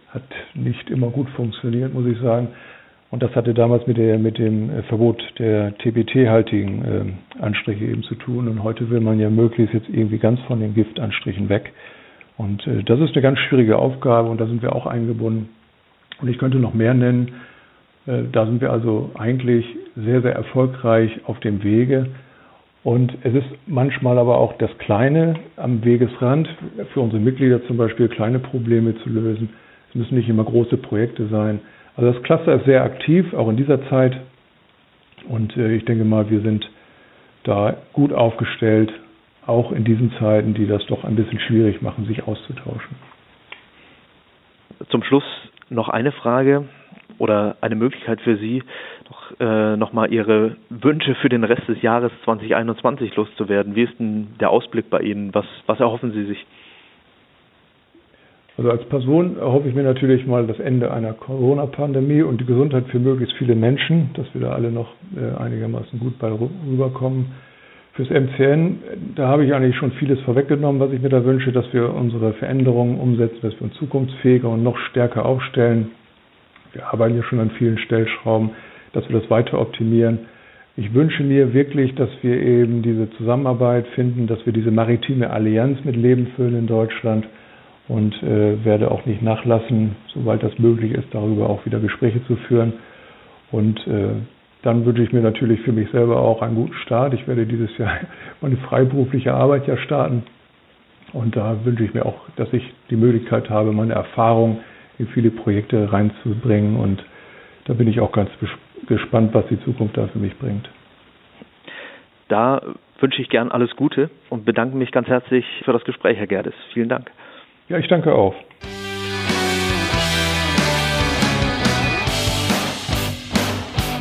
Hat 0.10 0.24
nicht 0.54 0.90
immer 0.90 1.10
gut 1.10 1.30
funktioniert, 1.32 1.94
muss 1.94 2.06
ich 2.06 2.20
sagen. 2.20 2.50
Und 3.10 3.22
das 3.22 3.36
hatte 3.36 3.54
damals 3.54 3.86
mit, 3.88 3.98
der, 3.98 4.18
mit 4.18 4.38
dem 4.38 4.84
Verbot 4.84 5.22
der 5.38 5.78
TBT-haltigen 5.78 7.18
äh, 7.40 7.42
Anstriche 7.44 7.86
eben 7.86 8.04
zu 8.04 8.16
tun. 8.16 8.48
Und 8.48 8.64
heute 8.64 8.90
will 8.90 9.02
man 9.02 9.20
ja 9.20 9.30
möglichst 9.30 9.74
jetzt 9.74 9.90
irgendwie 9.90 10.18
ganz 10.18 10.40
von 10.42 10.60
den 10.60 10.74
Giftanstrichen 10.74 11.48
weg. 11.50 11.74
Und 12.38 12.66
äh, 12.68 12.84
das 12.84 13.00
ist 13.00 13.14
eine 13.14 13.22
ganz 13.22 13.40
schwierige 13.40 13.78
Aufgabe 13.78 14.30
und 14.30 14.40
da 14.40 14.46
sind 14.46 14.62
wir 14.62 14.76
auch 14.76 14.86
eingebunden. 14.86 15.50
Und 16.22 16.28
ich 16.30 16.38
könnte 16.38 16.58
noch 16.58 16.74
mehr 16.74 16.94
nennen. 16.94 17.34
Äh, 18.06 18.24
da 18.32 18.46
sind 18.46 18.62
wir 18.62 18.72
also 18.72 19.12
eigentlich 19.18 19.66
sehr, 19.96 20.22
sehr 20.22 20.34
erfolgreich 20.34 21.12
auf 21.26 21.40
dem 21.40 21.64
Wege. 21.64 22.08
Und 22.84 23.14
es 23.24 23.34
ist 23.34 23.46
manchmal 23.66 24.18
aber 24.18 24.38
auch 24.38 24.54
das 24.58 24.78
Kleine 24.80 25.36
am 25.56 25.84
Wegesrand, 25.86 26.50
für 26.94 27.00
unsere 27.00 27.22
Mitglieder 27.22 27.66
zum 27.66 27.78
Beispiel 27.78 28.10
kleine 28.10 28.40
Probleme 28.40 28.96
zu 29.04 29.10
lösen. 29.10 29.50
Es 29.90 29.96
müssen 29.96 30.18
nicht 30.18 30.28
immer 30.28 30.44
große 30.44 30.78
Projekte 30.78 31.28
sein. 31.28 31.62
Also 31.96 32.12
das 32.12 32.24
Cluster 32.24 32.56
ist 32.56 32.66
sehr 32.66 32.84
aktiv, 32.84 33.34
auch 33.34 33.48
in 33.50 33.56
dieser 33.56 33.88
Zeit. 33.90 34.20
Und 35.30 35.56
äh, 35.56 35.76
ich 35.76 35.86
denke 35.86 36.04
mal, 36.04 36.30
wir 36.30 36.42
sind 36.42 36.70
da 37.44 37.78
gut 37.94 38.12
aufgestellt 38.12 38.92
auch 39.46 39.72
in 39.72 39.84
diesen 39.84 40.12
Zeiten, 40.20 40.54
die 40.54 40.68
das 40.68 40.86
doch 40.88 41.04
ein 41.04 41.16
bisschen 41.16 41.40
schwierig 41.40 41.82
machen, 41.82 42.06
sich 42.06 42.28
auszutauschen. 42.28 42.96
Zum 44.90 45.04
Schluss 45.04 45.24
noch 45.70 45.90
eine 45.90 46.12
Frage. 46.12 46.66
oder 47.20 47.58
eine 47.62 47.76
Möglichkeit 47.76 48.22
für 48.22 48.38
Sie, 48.38 48.64
noch, 49.10 49.40
äh, 49.40 49.78
noch 49.78 49.94
mal 49.94 50.12
Ihre 50.12 50.58
Wünsche 50.70 51.16
für 51.16 51.30
den 51.30 51.44
Rest 51.44 51.68
des 51.68 51.82
Jahres 51.82 52.12
2021 52.26 53.16
loszuwerden. 53.16 53.76
Wie 53.76 53.84
ist 53.84 54.00
denn 54.00 54.30
der 54.40 54.50
Ausblick 54.50 54.90
bei 54.90 55.00
Ihnen? 55.00 55.34
Was, 55.34 55.46
was 55.66 55.80
erhoffen 55.80 56.12
Sie 56.12 56.26
sich? 56.26 56.46
Also 58.58 58.70
als 58.70 58.84
Person 58.86 59.38
erhoffe 59.38 59.68
ich 59.68 59.74
mir 59.74 59.84
natürlich 59.84 60.28
mal 60.28 60.46
das 60.46 60.60
Ende 60.60 60.92
einer 60.92 61.14
Corona-Pandemie 61.14 62.22
und 62.22 62.40
die 62.40 62.46
Gesundheit 62.46 62.86
für 62.88 63.00
möglichst 63.00 63.36
viele 63.38 63.56
Menschen, 63.56 64.12
dass 64.14 64.28
wir 64.34 64.42
da 64.42 64.52
alle 64.52 64.72
noch 64.72 64.90
äh, 65.16 65.42
einigermaßen 65.42 66.00
gut 66.00 66.20
bei 66.20 66.32
rüberkommen. 66.32 67.32
Fürs 67.94 68.10
MCN, 68.10 68.80
da 69.16 69.28
habe 69.28 69.46
ich 69.46 69.54
eigentlich 69.54 69.76
schon 69.78 69.92
vieles 69.92 70.20
vorweggenommen, 70.22 70.82
was 70.82 70.92
ich 70.92 71.02
mir 71.02 71.10
da 71.10 71.24
wünsche, 71.26 71.52
dass 71.52 71.72
wir 71.74 71.94
unsere 71.94 72.34
Veränderungen 72.34 73.00
umsetzen, 73.00 73.38
dass 73.44 73.54
wir 73.54 73.64
uns 73.64 73.76
zukunftsfähiger 73.76 74.50
und 74.50 74.64
noch 74.64 74.80
stärker 74.90 75.26
aufstellen. 75.26 75.92
Wir 76.72 76.92
arbeiten 76.92 77.16
ja 77.16 77.22
schon 77.22 77.40
an 77.40 77.52
vielen 77.52 77.78
Stellschrauben, 77.78 78.50
dass 78.94 79.08
wir 79.10 79.20
das 79.20 79.30
weiter 79.30 79.62
optimieren. 79.62 80.20
Ich 80.76 80.92
wünsche 80.96 81.22
mir 81.22 81.54
wirklich, 81.54 81.94
dass 81.94 82.10
wir 82.24 82.42
eben 82.42 82.82
diese 82.82 83.12
Zusammenarbeit 83.12 83.86
finden, 83.90 84.26
dass 84.26 84.44
wir 84.44 84.54
diese 84.54 84.72
maritime 84.72 85.30
Allianz 85.30 85.78
mit 85.86 85.96
Leben 85.96 86.32
füllen 86.36 86.58
in 86.58 86.66
Deutschland 86.66 87.28
und 87.90 88.16
äh, 88.24 88.66
werde 88.66 88.90
auch 88.90 89.06
nicht 89.06 89.22
nachlassen, 89.22 89.96
sobald 90.16 90.42
das 90.42 90.58
möglich 90.58 90.94
ist, 90.94 91.10
darüber 91.12 91.48
auch 91.48 91.64
wieder 91.68 91.80
Gespräche 91.80 92.26
zu 92.26 92.38
führen. 92.48 92.74
Und 93.52 93.86
äh, 93.86 94.16
dann 94.64 94.86
wünsche 94.86 95.04
ich 95.04 95.12
mir 95.12 95.22
natürlich 95.22 95.62
für 95.62 95.74
mich 95.74 95.90
selber 95.92 96.20
auch 96.20 96.42
einen 96.42 96.56
guten 96.56 96.74
Start. 96.86 97.14
Ich 97.14 97.28
werde 97.28 97.46
dieses 97.46 97.78
Jahr 97.78 98.00
meine 98.42 98.58
freiberufliche 98.58 99.34
Arbeit 99.34 99.68
ja 99.68 99.78
starten. 99.78 100.24
Und 101.12 101.36
da 101.36 101.64
wünsche 101.64 101.84
ich 101.84 101.94
mir 101.94 102.06
auch, 102.06 102.28
dass 102.38 102.52
ich 102.54 102.64
die 102.90 102.96
Möglichkeit 102.96 103.50
habe, 103.50 103.72
meine 103.72 103.94
Erfahrung 103.94 104.62
in 104.98 105.08
viele 105.08 105.30
Projekte 105.30 105.92
reinzubringen. 105.92 106.78
Und 106.78 107.04
da 107.66 107.74
bin 107.74 107.88
ich 107.88 108.00
auch 108.00 108.12
ganz 108.12 108.32
gespannt, 108.88 109.34
was 109.34 109.46
die 109.48 109.62
Zukunft 109.64 109.96
da 109.98 110.08
für 110.08 110.20
mich 110.20 110.36
bringt. 110.40 110.68
Da 112.30 112.62
wünsche 113.00 113.22
ich 113.22 113.30
gern 113.30 113.52
alles 113.52 113.76
Gute 113.76 114.10
und 114.30 114.46
bedanke 114.46 114.76
mich 114.76 114.92
ganz 114.92 115.08
herzlich 115.08 115.46
für 115.66 115.74
das 115.74 115.84
Gespräch, 115.84 116.18
Herr 116.18 116.28
Gerdes. 116.28 116.56
Vielen 116.74 116.90
Dank. 116.90 117.12
Ja, 117.68 117.78
ich 117.78 117.88
danke 117.88 118.14
auch. 118.16 118.34